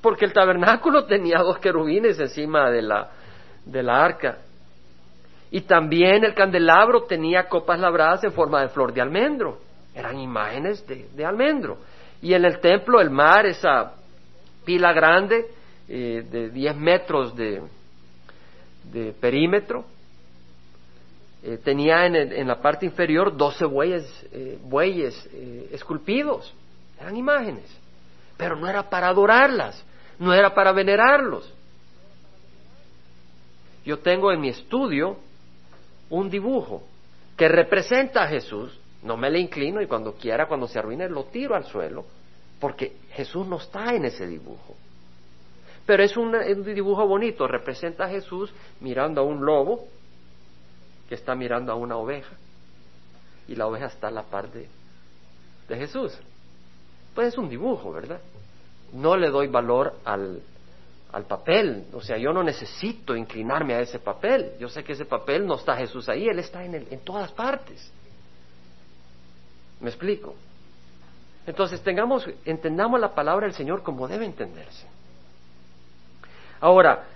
Porque 0.00 0.24
el 0.24 0.32
tabernáculo 0.32 1.04
tenía 1.04 1.40
dos 1.40 1.58
querubines 1.58 2.18
encima 2.18 2.70
de 2.70 2.80
la, 2.80 3.10
de 3.66 3.82
la 3.82 4.02
arca. 4.02 4.38
Y 5.50 5.60
también 5.60 6.24
el 6.24 6.32
candelabro 6.32 7.02
tenía 7.02 7.50
copas 7.50 7.78
labradas 7.78 8.24
en 8.24 8.32
forma 8.32 8.62
de 8.62 8.70
flor 8.70 8.94
de 8.94 9.02
almendro. 9.02 9.60
Eran 9.94 10.18
imágenes 10.18 10.86
de, 10.86 11.06
de 11.14 11.24
almendro. 11.26 11.76
Y 12.22 12.34
en 12.34 12.44
el 12.44 12.60
templo, 12.60 13.00
el 13.00 13.10
mar, 13.10 13.46
esa 13.46 13.94
pila 14.64 14.92
grande 14.92 15.46
eh, 15.88 16.24
de 16.30 16.50
10 16.50 16.76
metros 16.76 17.34
de, 17.34 17.62
de 18.92 19.12
perímetro, 19.12 19.84
eh, 21.42 21.58
tenía 21.64 22.06
en, 22.06 22.16
en, 22.16 22.46
la 22.46 22.60
parte 22.60 22.84
inferior 22.84 23.36
12 23.36 23.64
bueyes, 23.64 24.26
eh, 24.32 24.58
bueyes 24.62 25.28
esculpidos. 25.72 26.54
Eran 27.00 27.16
imágenes. 27.16 27.64
Pero 28.36 28.56
no 28.56 28.68
era 28.68 28.88
para 28.88 29.08
adorarlas, 29.08 29.84
no 30.18 30.34
era 30.34 30.54
para 30.54 30.72
venerarlos. 30.72 31.52
Yo 33.84 33.98
tengo 33.98 34.30
en 34.30 34.40
mi 34.40 34.50
estudio 34.50 35.16
un 36.10 36.28
dibujo 36.28 36.82
que 37.36 37.48
representa 37.48 38.24
a 38.24 38.28
Jesús 38.28 38.79
no 39.02 39.16
me 39.16 39.30
le 39.30 39.40
inclino 39.40 39.80
y 39.80 39.86
cuando 39.86 40.14
quiera, 40.14 40.46
cuando 40.46 40.68
se 40.68 40.78
arruine, 40.78 41.08
lo 41.08 41.24
tiro 41.24 41.54
al 41.54 41.64
suelo, 41.64 42.04
porque 42.58 42.96
Jesús 43.12 43.46
no 43.46 43.56
está 43.56 43.94
en 43.94 44.04
ese 44.04 44.26
dibujo. 44.26 44.76
Pero 45.86 46.02
es 46.02 46.16
un, 46.16 46.32
dibujo 46.62 47.06
bonito, 47.06 47.48
representa 47.48 48.04
a 48.04 48.08
Jesús 48.08 48.52
mirando 48.80 49.22
a 49.22 49.24
un 49.24 49.44
lobo 49.44 49.88
que 51.08 51.14
está 51.14 51.34
mirando 51.34 51.72
a 51.72 51.74
una 51.74 51.96
oveja 51.96 52.36
y 53.48 53.56
la 53.56 53.66
oveja 53.66 53.86
está 53.86 54.08
a 54.08 54.12
la 54.12 54.22
par 54.22 54.50
de, 54.50 54.68
Jesús. 55.68 56.16
Pues 57.14 57.28
es 57.28 57.38
un 57.38 57.48
dibujo, 57.48 57.92
¿verdad? 57.92 58.20
No 58.92 59.16
le 59.16 59.30
doy 59.30 59.46
valor 59.46 59.94
al, 60.04 60.42
al 61.12 61.24
papel. 61.24 61.86
O 61.92 62.00
sea, 62.00 62.18
yo 62.18 62.32
no 62.32 62.42
necesito 62.42 63.16
inclinarme 63.16 63.74
a 63.74 63.80
ese 63.80 64.00
papel. 64.00 64.52
Yo 64.58 64.68
sé 64.68 64.84
que 64.84 64.92
ese 64.92 65.04
papel 65.04 65.46
no 65.46 65.54
está 65.56 65.76
Jesús 65.76 66.08
ahí, 66.08 66.26
Él 66.26 66.40
está 66.40 66.64
en, 66.64 66.74
el, 66.74 66.88
en 66.90 67.00
todas 67.00 67.32
partes. 67.32 67.92
¿Me 69.80 69.88
explico? 69.88 70.34
Entonces 71.46 71.82
tengamos, 71.82 72.28
entendamos 72.44 73.00
la 73.00 73.14
palabra 73.14 73.46
del 73.46 73.54
Señor 73.54 73.82
como 73.82 74.06
debe 74.06 74.26
entenderse. 74.26 74.86
Ahora, 76.60 77.06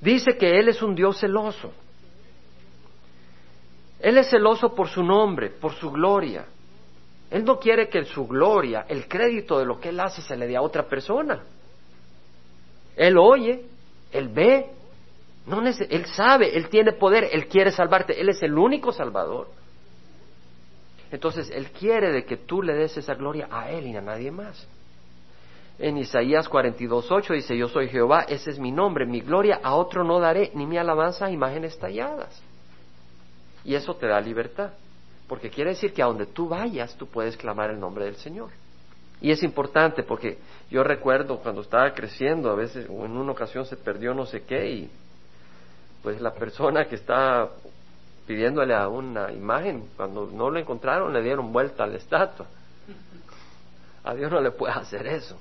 dice 0.00 0.36
que 0.36 0.58
Él 0.58 0.68
es 0.68 0.82
un 0.82 0.94
Dios 0.94 1.18
celoso. 1.18 1.72
Él 4.00 4.18
es 4.18 4.28
celoso 4.30 4.74
por 4.74 4.88
su 4.88 5.02
nombre, 5.02 5.50
por 5.50 5.74
su 5.74 5.90
gloria. 5.90 6.46
Él 7.30 7.44
no 7.44 7.58
quiere 7.58 7.88
que 7.88 8.04
su 8.04 8.26
gloria, 8.26 8.86
el 8.88 9.06
crédito 9.06 9.58
de 9.58 9.66
lo 9.66 9.78
que 9.80 9.90
Él 9.90 10.00
hace, 10.00 10.22
se 10.22 10.36
le 10.36 10.46
dé 10.46 10.56
a 10.56 10.62
otra 10.62 10.88
persona. 10.88 11.42
Él 12.96 13.16
oye, 13.18 13.64
Él 14.12 14.28
ve, 14.28 14.66
no 15.46 15.62
Él 15.66 16.06
sabe, 16.06 16.56
Él 16.56 16.68
tiene 16.68 16.92
poder, 16.92 17.28
Él 17.32 17.46
quiere 17.46 17.70
salvarte, 17.70 18.20
Él 18.20 18.28
es 18.28 18.42
el 18.42 18.56
único 18.56 18.92
salvador. 18.92 19.48
Entonces, 21.10 21.50
Él 21.50 21.70
quiere 21.70 22.12
de 22.12 22.24
que 22.24 22.36
tú 22.36 22.62
le 22.62 22.74
des 22.74 22.96
esa 22.96 23.14
gloria 23.14 23.48
a 23.50 23.70
Él 23.70 23.86
y 23.86 23.96
a 23.96 24.00
nadie 24.00 24.30
más. 24.30 24.66
En 25.78 25.96
Isaías 25.96 26.50
42.8 26.50 27.34
dice, 27.34 27.56
yo 27.56 27.68
soy 27.68 27.88
Jehová, 27.88 28.22
ese 28.22 28.50
es 28.50 28.58
mi 28.58 28.72
nombre, 28.72 29.06
mi 29.06 29.20
gloria 29.20 29.60
a 29.62 29.74
otro 29.74 30.02
no 30.02 30.18
daré, 30.18 30.50
ni 30.54 30.66
mi 30.66 30.76
alabanza 30.76 31.26
a 31.26 31.30
imágenes 31.30 31.78
talladas. 31.78 32.42
Y 33.64 33.74
eso 33.74 33.94
te 33.94 34.06
da 34.06 34.20
libertad. 34.20 34.72
porque 35.28 35.50
quiere 35.50 35.70
decir 35.70 35.92
que 35.92 36.02
a 36.02 36.06
donde 36.06 36.24
tú 36.24 36.48
vayas 36.48 36.96
tú 36.96 37.06
puedes 37.06 37.36
clamar 37.36 37.70
el 37.70 37.78
nombre 37.78 38.06
del 38.06 38.16
Señor. 38.16 38.48
Y 39.20 39.30
es 39.30 39.42
importante 39.42 40.02
porque 40.02 40.38
yo 40.70 40.82
recuerdo 40.82 41.38
cuando 41.40 41.60
estaba 41.60 41.92
creciendo, 41.92 42.50
a 42.50 42.54
veces 42.54 42.86
o 42.88 43.04
en 43.04 43.16
una 43.16 43.32
ocasión 43.32 43.66
se 43.66 43.76
perdió 43.76 44.14
no 44.14 44.24
sé 44.26 44.42
qué 44.42 44.70
y 44.70 44.90
pues 46.02 46.20
la 46.20 46.32
persona 46.32 46.86
que 46.86 46.94
está 46.94 47.50
pidiéndole 48.28 48.74
a 48.74 48.88
una 48.88 49.32
imagen, 49.32 49.88
cuando 49.96 50.26
no 50.26 50.50
lo 50.50 50.58
encontraron 50.58 51.14
le 51.14 51.22
dieron 51.22 51.50
vuelta 51.50 51.84
a 51.84 51.86
la 51.86 51.96
estatua. 51.96 52.44
A 54.04 54.14
Dios 54.14 54.30
no 54.30 54.38
le 54.38 54.50
puede 54.50 54.74
hacer 54.74 55.06
eso. 55.06 55.38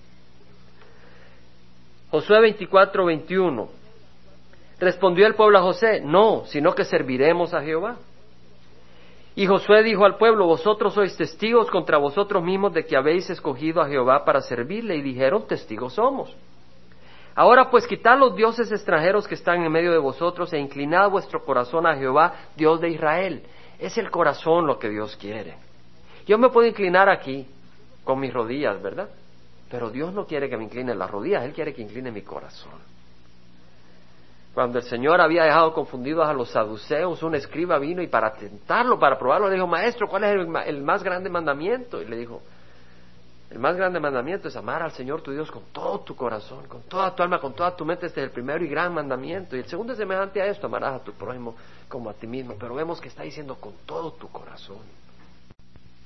Josué 2.10 2.40
24, 2.40 3.06
21. 3.06 3.70
Respondió 4.80 5.28
el 5.28 5.36
pueblo 5.36 5.60
a 5.60 5.64
José, 5.64 6.00
no, 6.00 6.46
sino 6.46 6.74
que 6.74 6.86
serviremos 6.86 7.54
a 7.54 7.62
Jehová. 7.62 7.98
Y 9.36 9.46
Josué 9.48 9.84
dijo 9.84 10.06
al 10.06 10.16
pueblo, 10.16 10.46
vosotros 10.46 10.94
sois 10.94 11.16
testigos 11.18 11.70
contra 11.70 11.98
vosotros 11.98 12.42
mismos 12.42 12.74
de 12.74 12.86
que 12.86 12.96
habéis 12.96 13.30
escogido 13.30 13.82
a 13.82 13.90
Jehová 13.90 14.24
para 14.24 14.40
servirle. 14.40 14.96
Y 14.96 15.02
dijeron, 15.02 15.46
testigos 15.46 15.94
somos. 15.94 16.34
Ahora 17.38 17.70
pues 17.70 17.86
quitad 17.86 18.18
los 18.18 18.36
dioses 18.36 18.72
extranjeros 18.72 19.28
que 19.28 19.36
están 19.36 19.62
en 19.62 19.72
medio 19.72 19.92
de 19.92 20.00
vosotros 20.00 20.52
e 20.54 20.58
inclinad 20.58 21.12
vuestro 21.12 21.46
corazón 21.46 21.86
a 21.86 21.96
Jehová, 21.96 22.34
Dios 22.56 22.82
de 22.82 22.90
Israel. 22.90 23.44
Es 23.78 23.96
el 24.00 24.10
corazón 24.10 24.66
lo 24.66 24.80
que 24.80 24.90
Dios 24.90 25.16
quiere. 25.18 25.56
Yo 26.26 26.40
me 26.40 26.50
puedo 26.50 26.68
inclinar 26.68 27.10
aquí 27.10 27.48
con 28.04 28.20
mis 28.20 28.34
rodillas, 28.34 28.82
¿verdad? 28.82 29.10
Pero 29.70 29.92
Dios 29.92 30.12
no 30.16 30.26
quiere 30.26 30.50
que 30.50 30.58
me 30.58 30.64
incline 30.64 30.96
las 30.96 31.12
rodillas, 31.12 31.44
Él 31.44 31.54
quiere 31.54 31.76
que 31.76 31.84
incline 31.84 32.12
mi 32.12 32.24
corazón. 32.24 32.74
Cuando 34.56 34.80
el 34.80 34.86
Señor 34.86 35.22
había 35.22 35.44
dejado 35.44 35.76
confundidos 35.76 36.28
a 36.28 36.34
los 36.34 36.50
saduceos, 36.50 37.22
un 37.22 37.36
escriba 37.36 37.78
vino 37.78 38.02
y 38.02 38.08
para 38.08 38.34
tentarlo, 38.34 38.98
para 38.98 39.16
probarlo, 39.16 39.48
le 39.48 39.54
dijo, 39.54 39.68
maestro, 39.68 40.08
¿cuál 40.08 40.24
es 40.24 40.32
el, 40.66 40.82
más 40.82 41.04
grande 41.04 41.30
mandamiento? 41.30 42.02
Y 42.02 42.06
le 42.06 42.18
dijo, 42.18 42.42
el 43.50 43.60
más 43.60 43.78
grande 43.78 44.00
mandamiento 44.00 44.50
es 44.50 44.56
amar 44.58 44.84
al 44.84 44.92
Señor 44.92 45.22
tu 45.22 45.32
Dios 45.32 45.50
con 45.50 45.64
todo 45.72 46.00
tu 46.00 46.16
corazón, 46.16 46.68
con 46.68 46.82
toda 46.84 47.16
tu 47.16 47.24
alma, 47.24 47.40
con 47.40 47.54
toda 47.54 47.76
tu 47.76 47.86
mente. 47.86 48.08
Este 48.08 48.20
es 48.20 48.28
el 48.28 48.32
primero 48.32 48.64
y 48.64 48.68
gran 48.68 48.94
mandamiento. 48.94 49.56
Y 49.56 49.60
el 49.60 49.68
segundo 49.68 49.94
es 49.94 50.00
semejante 50.00 50.42
a 50.42 50.48
esto, 50.48 50.68
amarás 50.68 51.00
a 51.00 51.04
tu 51.04 51.14
prójimo 51.14 51.56
como 51.88 52.10
a 52.10 52.14
ti 52.14 52.28
mismo. 52.28 52.56
Pero 52.60 52.76
vemos 52.76 53.00
que 53.00 53.08
está 53.08 53.24
diciendo 53.24 53.56
con 53.56 53.74
todo 53.86 54.12
tu 54.12 54.28
corazón. 54.28 54.80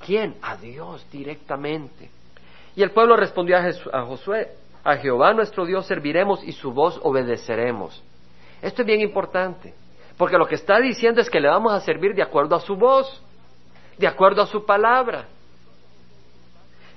¿Quién? 0.05 0.35
A 0.43 0.55
Dios 0.55 1.05
directamente. 1.11 2.11
Y 2.75 2.83
el 2.83 2.91
pueblo 2.91 3.17
respondió 3.17 3.57
a 3.57 4.01
Josué, 4.03 4.51
a 4.83 4.97
Jehová 4.97 5.33
nuestro 5.33 5.65
Dios 5.65 5.87
serviremos 5.87 6.43
y 6.43 6.51
su 6.51 6.71
voz 6.71 6.99
obedeceremos. 7.03 8.03
Esto 8.61 8.83
es 8.83 8.85
bien 8.85 9.01
importante, 9.01 9.73
porque 10.17 10.37
lo 10.37 10.47
que 10.47 10.55
está 10.55 10.79
diciendo 10.79 11.21
es 11.21 11.29
que 11.29 11.39
le 11.39 11.47
vamos 11.47 11.73
a 11.73 11.81
servir 11.81 12.13
de 12.13 12.21
acuerdo 12.21 12.55
a 12.55 12.61
su 12.61 12.75
voz, 12.75 13.21
de 13.97 14.07
acuerdo 14.07 14.43
a 14.43 14.47
su 14.47 14.63
palabra. 14.65 15.27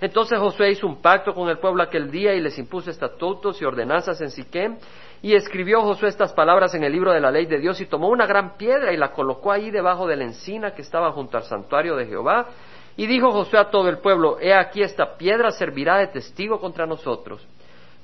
Entonces 0.04 0.38
Josué 0.38 0.72
hizo 0.72 0.86
un 0.86 1.00
pacto 1.00 1.32
con 1.32 1.48
el 1.48 1.56
pueblo 1.56 1.82
aquel 1.82 2.10
día 2.10 2.34
y 2.34 2.40
les 2.42 2.58
impuso 2.58 2.90
estatutos 2.90 3.62
y 3.62 3.64
ordenanzas 3.64 4.20
en 4.20 4.28
Siquem. 4.28 4.76
Y 5.22 5.34
escribió 5.34 5.80
Josué 5.80 6.10
estas 6.10 6.34
palabras 6.34 6.74
en 6.74 6.84
el 6.84 6.92
libro 6.92 7.10
de 7.10 7.22
la 7.22 7.30
ley 7.30 7.46
de 7.46 7.58
Dios 7.58 7.80
y 7.80 7.86
tomó 7.86 8.10
una 8.10 8.26
gran 8.26 8.58
piedra 8.58 8.92
y 8.92 8.98
la 8.98 9.12
colocó 9.12 9.50
ahí 9.50 9.70
debajo 9.70 10.06
de 10.06 10.16
la 10.16 10.24
encina 10.24 10.74
que 10.74 10.82
estaba 10.82 11.10
junto 11.12 11.38
al 11.38 11.44
santuario 11.44 11.96
de 11.96 12.04
Jehová. 12.04 12.48
Y 12.98 13.06
dijo 13.06 13.30
Josué 13.30 13.58
a 13.58 13.70
todo 13.70 13.88
el 13.88 13.96
pueblo, 13.96 14.36
he 14.38 14.52
aquí 14.52 14.82
esta 14.82 15.16
piedra 15.16 15.50
servirá 15.52 15.96
de 15.96 16.08
testigo 16.08 16.60
contra 16.60 16.84
nosotros 16.84 17.40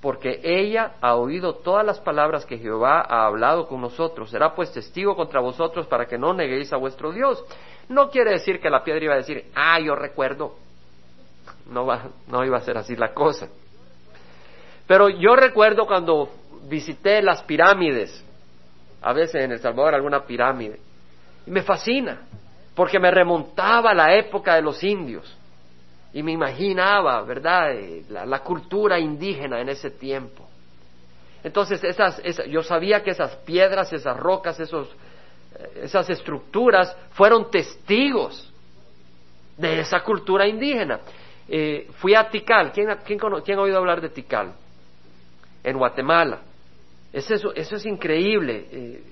porque 0.01 0.41
ella 0.43 0.93
ha 1.03 1.17
oído 1.17 1.57
todas 1.57 1.85
las 1.85 2.01
palabras 2.01 2.47
que 2.47 2.57
Jehová 2.57 3.05
ha 3.07 3.27
hablado 3.27 3.69
con 3.69 3.83
nosotros. 3.83 4.31
Será 4.31 4.55
pues 4.55 4.73
testigo 4.73 5.15
contra 5.15 5.41
vosotros 5.41 5.87
para 5.87 6.07
que 6.07 6.17
no 6.17 6.33
neguéis 6.33 6.73
a 6.73 6.79
vuestro 6.79 7.13
Dios. 7.13 7.45
No 7.91 8.09
quiere 8.09 8.31
decir 8.31 8.59
que 8.59 8.71
la 8.71 8.83
piedra 8.83 9.05
iba 9.05 9.13
a 9.13 9.19
decir, 9.19 9.51
ah, 9.55 9.79
yo 9.79 9.95
recuerdo. 9.95 10.55
No, 11.67 11.87
va, 11.87 12.09
no 12.27 12.45
iba 12.45 12.57
a 12.57 12.63
ser 12.63 12.77
así 12.79 12.97
la 12.97 13.13
cosa. 13.13 13.49
Pero 14.87 15.09
yo 15.09 15.37
recuerdo 15.37 15.87
cuando 15.87 16.31
visité 16.69 17.23
las 17.23 17.43
pirámides, 17.43 18.25
a 19.03 19.13
veces 19.13 19.45
en 19.45 19.53
El 19.53 19.61
Salvador 19.61 19.95
alguna 19.95 20.25
pirámide, 20.25 20.81
y 21.47 21.51
me 21.51 21.63
fascina, 21.63 22.23
porque 22.75 22.99
me 22.99 23.11
remontaba 23.11 23.91
a 23.91 23.95
la 23.95 24.15
época 24.15 24.55
de 24.55 24.63
los 24.63 24.83
indios 24.83 25.37
y 26.13 26.23
me 26.23 26.33
imaginaba, 26.33 27.23
¿verdad?, 27.23 27.73
eh, 27.73 28.05
la, 28.09 28.41
cultura 28.41 28.99
indígena 28.99 29.61
en 29.61 29.69
ese 29.69 29.91
tiempo. 29.91 30.49
Entonces, 31.45 31.83
esas, 31.85 32.21
yo 32.49 32.63
sabía 32.63 33.03
que 33.03 33.11
esas 33.11 33.37
piedras, 33.37 33.93
esas 33.93 34.17
rocas, 34.17 34.59
esos, 34.59 34.89
eh, 35.57 35.83
esas 35.85 36.11
estructuras 36.11 36.97
fueron 37.13 37.51
testigos 37.51 38.53
de 39.57 39.81
esa 39.81 40.01
cultura 40.03 40.49
indígena. 40.49 41.01
Eh, 41.53 41.89
fui 41.99 42.15
a 42.15 42.31
Tikal. 42.31 42.71
¿Quién, 42.71 42.89
quién, 43.05 43.59
ha 43.59 43.63
oído 43.63 43.77
hablar 43.77 44.01
de 44.01 44.09
Tikal? 44.09 44.53
En 45.65 45.77
Guatemala. 45.77 46.43
eso, 47.13 47.53
eso 47.55 47.77
es 47.77 47.87
increíble. 47.87 49.03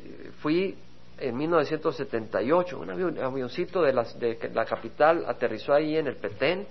fui 0.40 0.77
en 1.18 1.37
1978, 1.37 2.79
un 2.79 3.18
avioncito 3.18 3.83
de, 3.83 3.92
de 3.92 4.51
la 4.55 4.64
capital 4.64 5.24
aterrizó 5.27 5.74
ahí 5.74 5.96
en 5.96 6.07
el 6.07 6.16
Petén 6.16 6.64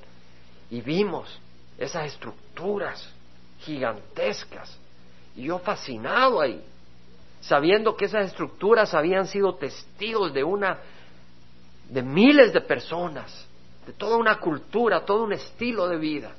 y 0.70 0.80
vimos 0.80 1.40
esas 1.78 2.06
estructuras 2.06 3.14
gigantescas. 3.60 4.80
Y 5.36 5.44
yo 5.44 5.60
fascinado 5.60 6.42
ahí, 6.42 6.64
sabiendo 7.42 7.96
que 7.96 8.06
esas 8.06 8.28
estructuras 8.28 8.94
habían 8.94 9.28
sido 9.28 9.56
testigos 9.56 10.34
de 10.34 10.44
una, 10.44 10.80
de 11.90 12.02
miles 12.02 12.54
de 12.54 12.62
personas, 12.62 13.47
de 13.88 13.94
toda 13.94 14.18
una 14.18 14.38
cultura, 14.38 15.06
todo 15.06 15.24
un 15.24 15.32
estilo 15.32 15.88
de 15.88 15.98
vida. 15.98 16.34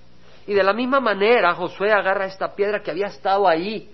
Y 0.46 0.52
de 0.52 0.62
la 0.62 0.74
misma 0.74 1.00
manera 1.00 1.54
Josué 1.54 1.90
agarra 1.90 2.26
esta 2.26 2.54
piedra 2.54 2.82
que 2.82 2.90
había 2.90 3.06
estado 3.06 3.48
ahí, 3.48 3.90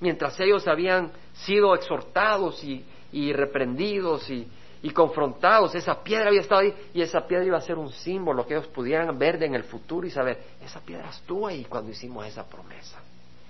mientras 0.00 0.38
ellos 0.38 0.68
habían 0.68 1.10
sido 1.32 1.74
exhortados 1.74 2.62
y, 2.62 2.84
y 3.12 3.32
reprendidos 3.32 4.28
y, 4.28 4.46
y 4.82 4.90
confrontados. 4.90 5.74
Esa 5.74 6.02
piedra 6.02 6.28
había 6.28 6.42
estado 6.42 6.60
ahí 6.60 6.74
y 6.92 7.00
esa 7.00 7.26
piedra 7.26 7.46
iba 7.46 7.56
a 7.56 7.62
ser 7.62 7.78
un 7.78 7.90
símbolo 7.90 8.46
que 8.46 8.54
ellos 8.54 8.66
pudieran 8.66 9.18
ver 9.18 9.42
en 9.42 9.54
el 9.54 9.64
futuro 9.64 10.06
y 10.06 10.10
saber, 10.10 10.38
esa 10.62 10.80
piedra 10.80 11.08
estuvo 11.08 11.46
ahí 11.46 11.64
cuando 11.64 11.90
hicimos 11.90 12.26
esa 12.26 12.44
promesa. 12.46 13.00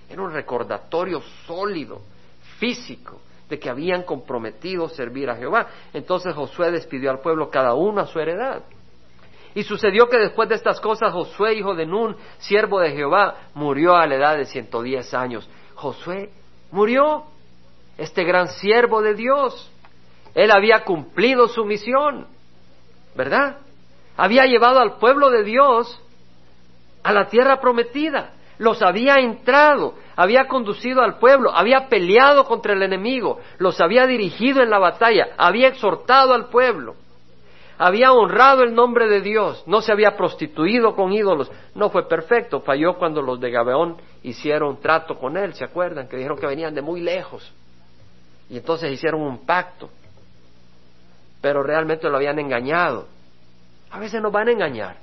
Era 0.09 0.21
un 0.21 0.31
recordatorio 0.31 1.21
sólido, 1.45 2.01
físico, 2.59 3.19
de 3.53 3.59
que 3.59 3.69
habían 3.69 4.01
comprometido 4.01 4.89
servir 4.89 5.29
a 5.29 5.35
Jehová. 5.35 5.67
Entonces 5.93 6.33
Josué 6.33 6.71
despidió 6.71 7.11
al 7.11 7.19
pueblo 7.19 7.51
cada 7.51 7.75
uno 7.75 8.01
a 8.01 8.07
su 8.07 8.19
heredad. 8.19 8.63
Y 9.53 9.61
sucedió 9.61 10.09
que 10.09 10.17
después 10.17 10.49
de 10.49 10.55
estas 10.55 10.81
cosas 10.81 11.13
Josué, 11.13 11.53
hijo 11.53 11.75
de 11.75 11.85
Nun, 11.85 12.15
siervo 12.39 12.79
de 12.79 12.93
Jehová, 12.93 13.49
murió 13.53 13.95
a 13.95 14.07
la 14.07 14.15
edad 14.15 14.37
de 14.37 14.45
110 14.45 15.13
años. 15.13 15.47
Josué 15.75 16.31
murió, 16.71 17.25
este 17.99 18.23
gran 18.23 18.47
siervo 18.47 19.03
de 19.03 19.13
Dios. 19.13 19.71
Él 20.33 20.49
había 20.49 20.83
cumplido 20.83 21.47
su 21.47 21.63
misión, 21.63 22.25
¿verdad? 23.15 23.57
Había 24.17 24.47
llevado 24.47 24.79
al 24.79 24.97
pueblo 24.97 25.29
de 25.29 25.43
Dios 25.43 26.01
a 27.03 27.13
la 27.13 27.27
tierra 27.27 27.61
prometida, 27.61 28.31
los 28.57 28.81
había 28.81 29.15
entrado, 29.15 29.95
había 30.15 30.47
conducido 30.47 31.01
al 31.01 31.17
pueblo, 31.17 31.51
había 31.53 31.87
peleado 31.87 32.45
contra 32.45 32.73
el 32.73 32.83
enemigo, 32.83 33.39
los 33.57 33.79
había 33.81 34.05
dirigido 34.05 34.61
en 34.61 34.69
la 34.69 34.79
batalla, 34.79 35.29
había 35.37 35.67
exhortado 35.67 36.33
al 36.33 36.49
pueblo, 36.49 36.95
había 37.77 38.13
honrado 38.13 38.63
el 38.63 38.73
nombre 38.73 39.07
de 39.07 39.21
Dios, 39.21 39.63
no 39.67 39.81
se 39.81 39.91
había 39.91 40.15
prostituido 40.15 40.95
con 40.95 41.11
ídolos, 41.11 41.51
no 41.75 41.89
fue 41.89 42.07
perfecto, 42.07 42.61
falló 42.61 42.95
cuando 42.97 43.21
los 43.21 43.39
de 43.39 43.51
Gabeón 43.51 43.97
hicieron 44.21 44.79
trato 44.79 45.17
con 45.17 45.37
él, 45.37 45.53
¿se 45.53 45.63
acuerdan? 45.63 46.07
Que 46.07 46.17
dijeron 46.17 46.37
que 46.37 46.47
venían 46.47 46.73
de 46.73 46.81
muy 46.81 47.01
lejos 47.01 47.51
y 48.49 48.57
entonces 48.57 48.91
hicieron 48.91 49.21
un 49.21 49.45
pacto 49.45 49.89
pero 51.43 51.61
realmente 51.61 52.09
lo 52.09 52.15
habían 52.15 52.39
engañado. 52.39 53.05
A 53.91 53.99
veces 53.99 54.21
nos 54.21 54.31
van 54.31 54.47
a 54.47 54.53
engañar, 54.53 54.95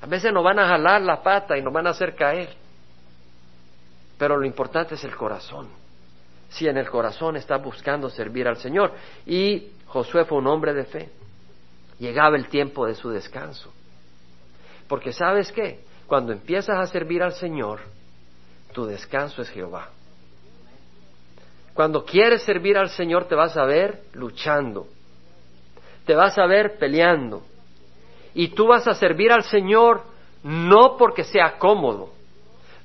a 0.00 0.06
veces 0.06 0.32
nos 0.32 0.44
van 0.44 0.58
a 0.58 0.68
jalar 0.68 1.02
la 1.02 1.22
pata 1.22 1.56
y 1.56 1.62
nos 1.62 1.72
van 1.72 1.86
a 1.86 1.90
hacer 1.90 2.14
caer. 2.14 2.54
Pero 4.16 4.36
lo 4.36 4.46
importante 4.46 4.94
es 4.94 5.04
el 5.04 5.16
corazón. 5.16 5.68
Si 6.50 6.66
en 6.66 6.76
el 6.76 6.88
corazón 6.88 7.36
estás 7.36 7.62
buscando 7.62 8.08
servir 8.08 8.48
al 8.48 8.56
Señor. 8.56 8.92
Y 9.26 9.72
Josué 9.86 10.24
fue 10.24 10.38
un 10.38 10.46
hombre 10.46 10.72
de 10.72 10.84
fe. 10.84 11.10
Llegaba 11.98 12.36
el 12.36 12.48
tiempo 12.48 12.86
de 12.86 12.94
su 12.94 13.10
descanso. 13.10 13.72
Porque 14.88 15.12
sabes 15.12 15.52
qué? 15.52 15.80
Cuando 16.06 16.32
empiezas 16.32 16.78
a 16.78 16.86
servir 16.86 17.22
al 17.22 17.32
Señor, 17.32 17.80
tu 18.72 18.86
descanso 18.86 19.42
es 19.42 19.50
Jehová. 19.50 19.90
Cuando 21.74 22.04
quieres 22.04 22.42
servir 22.42 22.78
al 22.78 22.88
Señor 22.90 23.26
te 23.26 23.34
vas 23.34 23.56
a 23.56 23.64
ver 23.64 24.02
luchando, 24.12 24.88
te 26.06 26.14
vas 26.14 26.38
a 26.38 26.46
ver 26.46 26.78
peleando. 26.78 27.44
Y 28.38 28.50
tú 28.50 28.68
vas 28.68 28.86
a 28.86 28.94
servir 28.94 29.32
al 29.32 29.42
Señor 29.42 30.04
no 30.44 30.96
porque 30.96 31.24
sea 31.24 31.58
cómodo. 31.58 32.10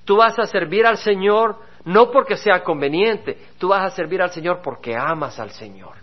Tú 0.03 0.15
vas 0.15 0.39
a 0.39 0.47
servir 0.47 0.83
al 0.83 0.97
Señor 0.97 1.57
no 1.85 2.09
porque 2.09 2.37
sea 2.37 2.63
conveniente. 2.63 3.37
Tú 3.59 3.67
vas 3.67 3.83
a 3.83 3.95
servir 3.95 4.19
al 4.23 4.31
Señor 4.31 4.61
porque 4.63 4.95
amas 4.95 5.39
al 5.39 5.51
Señor. 5.51 5.93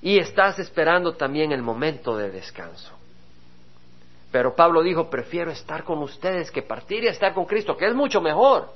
y 0.00 0.18
estás 0.18 0.58
esperando 0.58 1.12
también 1.14 1.52
el 1.52 1.60
momento 1.60 2.16
de 2.16 2.30
descanso. 2.30 2.94
Pero 4.32 4.54
Pablo 4.56 4.82
dijo, 4.82 5.10
prefiero 5.10 5.50
estar 5.50 5.84
con 5.84 5.98
ustedes 5.98 6.50
que 6.50 6.62
partir 6.62 7.04
y 7.04 7.08
estar 7.08 7.34
con 7.34 7.44
Cristo, 7.44 7.76
que 7.76 7.86
es 7.86 7.94
mucho 7.94 8.22
mejor, 8.22 8.70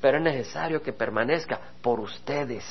pero 0.00 0.18
es 0.18 0.22
necesario 0.22 0.80
que 0.80 0.92
permanezca 0.92 1.58
por 1.82 1.98
ustedes. 1.98 2.64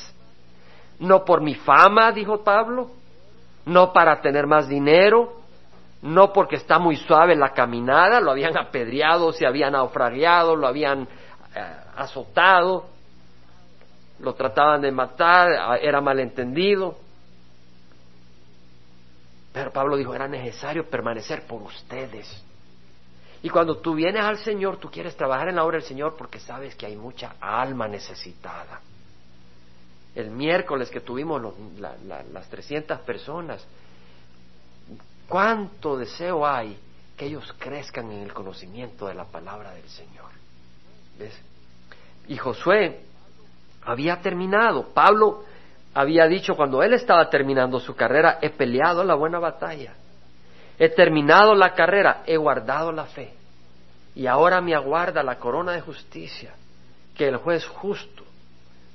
No 0.98 1.26
por 1.26 1.42
mi 1.42 1.56
fama, 1.56 2.10
dijo 2.10 2.42
Pablo, 2.42 2.90
no 3.66 3.92
para 3.92 4.22
tener 4.22 4.46
más 4.46 4.66
dinero, 4.66 5.43
no 6.04 6.34
porque 6.34 6.56
está 6.56 6.78
muy 6.78 6.96
suave 6.96 7.34
la 7.34 7.54
caminada, 7.54 8.20
lo 8.20 8.30
habían 8.30 8.58
apedreado, 8.58 9.32
se 9.32 9.46
habían 9.46 9.72
naufragiado, 9.72 10.54
lo 10.54 10.66
habían 10.66 11.08
eh, 11.54 11.76
azotado, 11.96 12.90
lo 14.18 14.34
trataban 14.34 14.82
de 14.82 14.92
matar, 14.92 15.80
era 15.80 16.02
malentendido. 16.02 16.98
Pero 19.54 19.72
Pablo 19.72 19.96
dijo, 19.96 20.14
era 20.14 20.28
necesario 20.28 20.90
permanecer 20.90 21.46
por 21.46 21.62
ustedes. 21.62 22.44
Y 23.42 23.48
cuando 23.48 23.78
tú 23.78 23.94
vienes 23.94 24.24
al 24.24 24.36
Señor, 24.36 24.76
tú 24.76 24.90
quieres 24.90 25.16
trabajar 25.16 25.48
en 25.48 25.56
la 25.56 25.64
obra 25.64 25.78
del 25.78 25.86
Señor 25.86 26.16
porque 26.18 26.38
sabes 26.38 26.74
que 26.74 26.84
hay 26.84 26.96
mucha 26.96 27.36
alma 27.40 27.88
necesitada. 27.88 28.78
El 30.14 30.30
miércoles 30.30 30.90
que 30.90 31.00
tuvimos 31.00 31.40
las 31.78 32.48
300 32.50 33.00
personas, 33.00 33.66
¿cuánto 35.28 35.96
deseo 35.96 36.46
hay 36.46 36.78
que 37.16 37.26
ellos 37.26 37.54
crezcan 37.58 38.10
en 38.10 38.22
el 38.22 38.32
conocimiento 38.32 39.06
de 39.06 39.14
la 39.14 39.24
palabra 39.24 39.72
del 39.72 39.88
Señor? 39.88 40.30
¿Ves? 41.18 41.38
Y 42.28 42.36
Josué 42.36 43.00
había 43.82 44.20
terminado. 44.20 44.88
Pablo 44.94 45.44
había 45.94 46.26
dicho 46.26 46.56
cuando 46.56 46.82
él 46.82 46.94
estaba 46.94 47.30
terminando 47.30 47.78
su 47.78 47.94
carrera, 47.94 48.38
he 48.42 48.50
peleado 48.50 49.04
la 49.04 49.14
buena 49.14 49.38
batalla, 49.38 49.94
he 50.78 50.88
terminado 50.88 51.54
la 51.54 51.72
carrera, 51.74 52.22
he 52.26 52.36
guardado 52.36 52.90
la 52.90 53.04
fe, 53.04 53.32
y 54.14 54.26
ahora 54.26 54.60
me 54.60 54.74
aguarda 54.74 55.22
la 55.22 55.38
corona 55.38 55.72
de 55.72 55.80
justicia, 55.80 56.54
que 57.14 57.28
el 57.28 57.36
juez 57.36 57.64
justo 57.66 58.24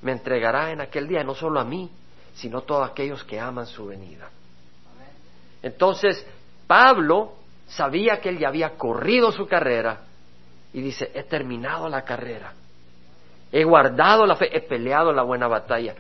me 0.02 0.12
entregará 0.12 0.72
en 0.72 0.82
aquel 0.82 1.08
día, 1.08 1.24
no 1.24 1.36
solo 1.36 1.60
a 1.60 1.66
mí, 1.66 1.90
sino 2.34 2.60
a 2.60 2.62
todos 2.62 2.90
aquellos 2.90 3.24
que 3.24 3.40
aman 3.40 3.66
su 3.66 3.86
venida. 3.86 4.30
Entonces, 5.62 6.26
Pablo 6.68 7.34
sabía 7.68 8.20
que 8.22 8.30
él 8.30 8.40
ya 8.40 8.48
había 8.48 8.72
corrido 8.78 9.32
su 9.32 9.48
carrera 9.48 10.02
y 10.74 10.82
dice, 10.82 11.12
he 11.14 11.24
terminado 11.24 11.90
la 11.90 12.04
carrera, 12.04 12.54
he 13.52 13.64
guardado 13.64 14.26
la 14.26 14.36
fe, 14.36 14.56
he 14.56 14.62
peleado 14.62 15.12
la 15.12 15.24
buena 15.24 15.48
batalla 15.48 15.96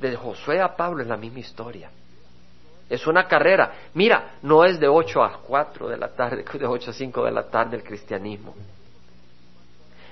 de 0.00 0.16
Josué 0.16 0.60
a 0.60 0.74
Pablo 0.76 1.02
es 1.02 1.08
la 1.08 1.16
misma 1.16 1.40
historia. 1.40 1.90
Es 2.88 3.06
una 3.06 3.28
carrera. 3.28 3.72
Mira, 3.94 4.38
no 4.42 4.64
es 4.64 4.80
de 4.80 4.88
8 4.88 5.22
a 5.22 5.38
4 5.42 5.88
de 5.88 5.96
la 5.96 6.08
tarde, 6.08 6.44
de 6.58 6.66
8 6.66 6.90
a 6.90 6.94
5 6.94 7.24
de 7.24 7.30
la 7.30 7.44
tarde 7.44 7.76
el 7.76 7.84
cristianismo. 7.84 8.54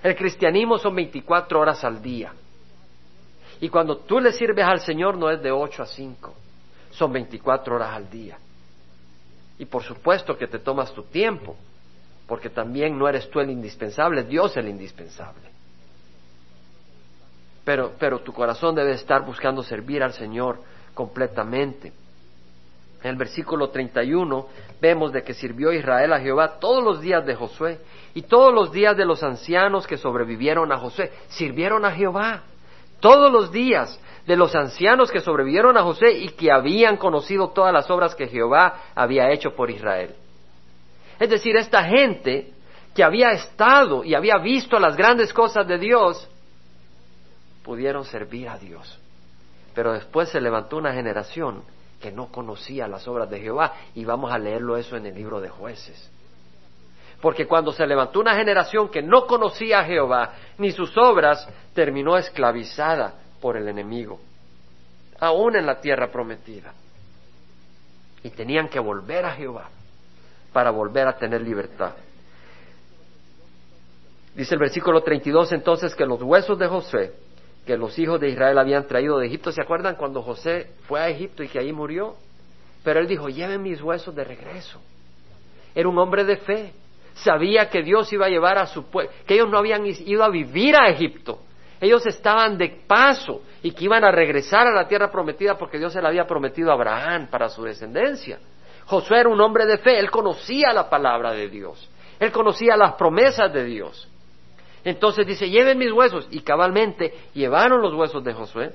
El 0.02 0.14
cristianismo 0.14 0.78
son 0.78 0.94
24 0.94 1.58
horas 1.58 1.82
al 1.82 2.00
día. 2.00 2.32
Y 3.60 3.68
cuando 3.68 3.96
tú 3.98 4.20
le 4.20 4.32
sirves 4.32 4.64
al 4.64 4.80
Señor 4.80 5.16
no 5.16 5.28
es 5.28 5.42
de 5.42 5.50
8 5.50 5.82
a 5.82 5.86
5, 5.86 6.34
son 6.90 7.12
24 7.12 7.74
horas 7.74 7.96
al 7.96 8.08
día. 8.08 8.38
Y 9.58 9.64
por 9.64 9.82
supuesto 9.82 10.36
que 10.36 10.46
te 10.46 10.58
tomas 10.58 10.92
tu 10.92 11.02
tiempo, 11.04 11.56
porque 12.26 12.50
también 12.50 12.98
no 12.98 13.08
eres 13.08 13.28
tú 13.30 13.40
el 13.40 13.50
indispensable, 13.50 14.24
Dios 14.24 14.56
el 14.56 14.68
indispensable 14.68 15.48
pero, 17.68 17.92
pero 17.98 18.20
tu 18.20 18.32
corazón 18.32 18.74
debe 18.74 18.92
estar 18.92 19.26
buscando 19.26 19.62
servir 19.62 20.02
al 20.02 20.14
Señor 20.14 20.58
completamente. 20.94 21.92
En 23.02 23.10
el 23.10 23.16
versículo 23.16 23.68
31 23.68 24.46
vemos 24.80 25.12
de 25.12 25.22
que 25.22 25.34
sirvió 25.34 25.70
Israel 25.70 26.14
a 26.14 26.18
Jehová 26.18 26.58
todos 26.60 26.82
los 26.82 27.02
días 27.02 27.26
de 27.26 27.34
Josué 27.34 27.78
y 28.14 28.22
todos 28.22 28.54
los 28.54 28.72
días 28.72 28.96
de 28.96 29.04
los 29.04 29.22
ancianos 29.22 29.86
que 29.86 29.98
sobrevivieron 29.98 30.72
a 30.72 30.78
Josué, 30.78 31.12
sirvieron 31.28 31.84
a 31.84 31.92
Jehová. 31.92 32.44
Todos 33.00 33.32
los 33.32 33.52
días 33.52 34.00
de 34.26 34.36
los 34.36 34.54
ancianos 34.54 35.10
que 35.10 35.20
sobrevivieron 35.20 35.76
a 35.76 35.82
José 35.82 36.10
y 36.12 36.28
que 36.28 36.52
habían 36.52 36.96
conocido 36.96 37.48
todas 37.48 37.72
las 37.72 37.90
obras 37.90 38.14
que 38.14 38.28
Jehová 38.28 38.82
había 38.94 39.30
hecho 39.30 39.54
por 39.54 39.70
Israel. 39.70 40.14
Es 41.18 41.30
decir, 41.30 41.56
esta 41.56 41.84
gente 41.84 42.52
que 42.94 43.02
había 43.02 43.30
estado 43.30 44.04
y 44.04 44.14
había 44.14 44.38
visto 44.38 44.78
las 44.78 44.96
grandes 44.96 45.32
cosas 45.32 45.66
de 45.66 45.78
Dios, 45.78 46.28
pudieron 47.64 48.04
servir 48.04 48.48
a 48.48 48.58
Dios. 48.58 48.98
Pero 49.74 49.92
después 49.92 50.28
se 50.30 50.40
levantó 50.40 50.76
una 50.76 50.92
generación 50.92 51.62
que 52.00 52.10
no 52.10 52.28
conocía 52.28 52.88
las 52.88 53.06
obras 53.08 53.28
de 53.30 53.40
Jehová 53.40 53.74
y 53.94 54.04
vamos 54.04 54.32
a 54.32 54.38
leerlo 54.38 54.76
eso 54.76 54.96
en 54.96 55.06
el 55.06 55.14
libro 55.14 55.40
de 55.40 55.48
jueces. 55.48 56.10
Porque 57.20 57.46
cuando 57.46 57.72
se 57.72 57.86
levantó 57.86 58.20
una 58.20 58.34
generación 58.34 58.88
que 58.88 59.02
no 59.02 59.26
conocía 59.26 59.80
a 59.80 59.84
Jehová 59.84 60.34
ni 60.58 60.70
sus 60.70 60.96
obras, 60.96 61.48
terminó 61.74 62.16
esclavizada 62.16 63.14
por 63.40 63.56
el 63.56 63.68
enemigo, 63.68 64.20
aún 65.18 65.56
en 65.56 65.66
la 65.66 65.80
tierra 65.80 66.10
prometida. 66.10 66.72
Y 68.22 68.30
tenían 68.30 68.68
que 68.68 68.78
volver 68.78 69.24
a 69.24 69.32
Jehová 69.32 69.68
para 70.52 70.70
volver 70.70 71.08
a 71.08 71.16
tener 71.16 71.40
libertad. 71.42 71.94
Dice 74.34 74.54
el 74.54 74.60
versículo 74.60 75.02
32 75.02 75.52
entonces 75.52 75.94
que 75.94 76.06
los 76.06 76.22
huesos 76.22 76.58
de 76.58 76.68
José 76.68 77.12
que 77.68 77.76
los 77.76 77.98
hijos 77.98 78.18
de 78.18 78.30
Israel 78.30 78.56
habían 78.56 78.86
traído 78.86 79.18
de 79.18 79.26
Egipto. 79.26 79.52
¿Se 79.52 79.60
acuerdan 79.60 79.96
cuando 79.96 80.22
José 80.22 80.70
fue 80.86 81.00
a 81.00 81.10
Egipto 81.10 81.42
y 81.42 81.48
que 81.48 81.58
ahí 81.58 81.70
murió? 81.70 82.16
Pero 82.82 82.98
él 82.98 83.06
dijo, 83.06 83.28
lleven 83.28 83.62
mis 83.62 83.82
huesos 83.82 84.14
de 84.14 84.24
regreso. 84.24 84.80
Era 85.74 85.86
un 85.86 85.98
hombre 85.98 86.24
de 86.24 86.38
fe. 86.38 86.72
Sabía 87.22 87.68
que 87.68 87.82
Dios 87.82 88.12
iba 88.12 88.26
a 88.26 88.28
llevar 88.28 88.58
a 88.58 88.66
su 88.66 88.90
pueblo, 88.90 89.10
que 89.26 89.34
ellos 89.34 89.48
no 89.48 89.58
habían 89.58 89.84
ido 89.86 90.24
a 90.24 90.28
vivir 90.28 90.76
a 90.76 90.88
Egipto. 90.88 91.40
Ellos 91.80 92.04
estaban 92.06 92.58
de 92.58 92.82
paso 92.86 93.42
y 93.62 93.70
que 93.72 93.84
iban 93.84 94.04
a 94.04 94.10
regresar 94.10 94.66
a 94.66 94.72
la 94.72 94.88
tierra 94.88 95.10
prometida 95.10 95.56
porque 95.56 95.78
Dios 95.78 95.92
se 95.92 96.02
la 96.02 96.08
había 96.08 96.26
prometido 96.26 96.70
a 96.70 96.74
Abraham 96.74 97.28
para 97.30 97.48
su 97.48 97.62
descendencia. 97.62 98.38
Josué 98.86 99.20
era 99.20 99.28
un 99.28 99.40
hombre 99.40 99.66
de 99.66 99.78
fe, 99.78 99.98
él 99.98 100.10
conocía 100.10 100.72
la 100.72 100.88
palabra 100.88 101.32
de 101.32 101.48
Dios, 101.48 101.88
él 102.18 102.32
conocía 102.32 102.76
las 102.76 102.94
promesas 102.94 103.52
de 103.52 103.64
Dios. 103.64 104.08
Entonces 104.84 105.26
dice, 105.26 105.50
lleven 105.50 105.78
mis 105.78 105.92
huesos. 105.92 106.26
Y 106.30 106.40
cabalmente 106.40 107.12
llevaron 107.34 107.82
los 107.82 107.94
huesos 107.94 108.24
de 108.24 108.32
Josué, 108.32 108.72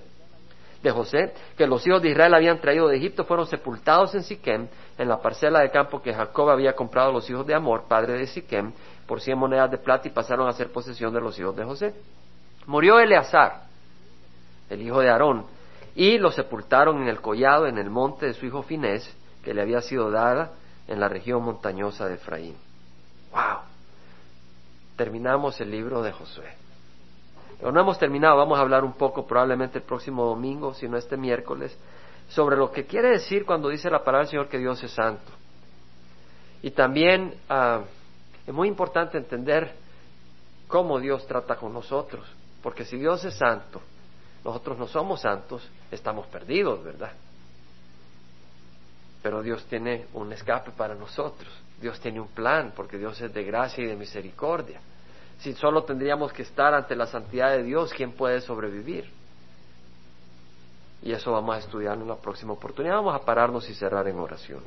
de 0.84 0.92
José, 0.92 1.34
que 1.58 1.66
los 1.66 1.86
hijos 1.88 2.02
de 2.02 2.10
Israel 2.10 2.34
habían 2.34 2.60
traído 2.60 2.88
de 2.88 2.98
Egipto, 2.98 3.24
fueron 3.24 3.48
sepultados 3.48 4.14
en 4.14 4.24
Siquem, 4.24 4.68
en 4.98 5.10
la 5.10 5.22
parcela 5.22 5.62
de 5.62 5.72
campo 5.72 6.02
que 6.02 6.14
Jacob 6.14 6.50
había 6.50 6.76
comprado 6.76 7.10
a 7.10 7.14
los 7.14 7.28
hijos 7.30 7.48
de 7.48 7.56
Amor, 7.56 7.86
padre 7.88 8.14
de 8.14 8.28
Siquem, 8.28 8.74
por 9.08 9.22
cien 9.22 9.38
monedas 9.38 9.72
de 9.72 9.78
plata 9.78 10.08
y 10.08 10.12
pasaron 10.12 10.48
a 10.48 10.54
ser 10.54 10.72
posesión 10.72 11.14
de 11.14 11.22
los 11.22 11.40
hijos 11.40 11.56
de 11.56 11.64
José. 11.64 11.96
Murió 12.68 13.00
Eleazar, 13.00 13.64
el 14.70 14.82
hijo 14.82 15.00
de 15.00 15.10
Aarón, 15.10 15.46
y 15.96 16.18
lo 16.18 16.32
sepultaron 16.32 17.02
en 17.02 17.08
el 17.08 17.22
collado, 17.22 17.66
en 17.66 17.78
el 17.78 17.90
monte 17.90 18.28
de 18.28 18.34
su 18.34 18.46
hijo 18.46 18.62
Finés, 18.62 19.10
que 19.44 19.54
le 19.54 19.62
había 19.62 19.82
sido 19.82 20.12
dada 20.12 20.52
en 20.88 21.00
la 21.00 21.08
región 21.08 21.44
montañosa 21.44 22.08
de 22.08 22.16
Efraín. 22.16 22.56
¡Wow! 23.32 23.74
terminamos 24.96 25.60
el 25.60 25.72
libro 25.72 26.02
de 26.02 26.12
Josué. 26.12 26.63
No 27.62 27.80
hemos 27.80 27.98
terminado, 27.98 28.38
vamos 28.38 28.58
a 28.58 28.62
hablar 28.62 28.84
un 28.84 28.94
poco 28.94 29.26
probablemente 29.26 29.80
el 29.80 29.84
próximo 29.84 30.26
domingo, 30.26 30.74
si 30.74 30.88
no 30.88 30.98
este 30.98 31.18
miércoles, 31.18 31.78
sobre 32.30 32.58
lo 32.58 32.72
que 32.72 32.86
quiere 32.86 33.10
decir 33.10 33.46
cuando 33.46 33.70
dice 33.70 33.90
la 33.90 34.04
palabra 34.04 34.20
del 34.20 34.30
Señor 34.30 34.48
que 34.48 34.58
Dios 34.58 34.84
es 34.84 34.92
santo. 34.92 35.32
Y 36.62 36.72
también 36.72 37.36
ah, 37.50 37.82
es 38.46 38.54
muy 38.54 38.68
importante 38.68 39.18
entender 39.18 39.74
cómo 40.68 41.00
Dios 41.00 41.26
trata 41.28 41.56
con 41.56 41.74
nosotros, 41.74 42.26
porque 42.62 42.86
si 42.86 42.98
Dios 42.98 43.24
es 43.26 43.36
santo, 43.36 43.82
nosotros 44.44 44.78
no 44.78 44.88
somos 44.88 45.22
santos, 45.22 45.68
estamos 45.92 46.28
perdidos, 46.28 46.84
¿verdad? 46.84 47.12
Pero 49.22 49.42
Dios 49.42 49.66
tiene 49.66 50.08
un 50.14 50.34
escape 50.34 50.72
para 50.72 50.96
nosotros. 50.96 51.50
Dios 51.80 52.00
tiene 52.02 52.20
un 52.20 52.28
plan, 52.28 52.74
porque 52.76 52.98
Dios 52.98 53.20
es 53.22 53.34
de 53.34 53.44
gracia 53.44 53.84
y 53.84 53.88
de 53.88 53.96
misericordia. 53.96 54.82
Si 55.44 55.52
solo 55.56 55.84
tendríamos 55.84 56.32
que 56.32 56.44
estar 56.44 56.74
ante 56.74 56.96
la 56.96 57.06
santidad 57.06 57.52
de 57.52 57.64
Dios, 57.64 57.92
¿quién 57.94 58.14
puede 58.14 58.40
sobrevivir? 58.40 59.12
Y 61.02 61.12
eso 61.12 61.34
vamos 61.34 61.58
a 61.58 61.60
estudiar 61.60 61.98
en 61.98 62.08
la 62.08 62.16
próxima 62.16 62.54
oportunidad. 62.54 62.96
Vamos 62.96 63.14
a 63.14 63.26
pararnos 63.26 63.70
y 63.70 63.74
cerrar 63.74 64.08
en 64.08 64.20
oración. 64.20 64.62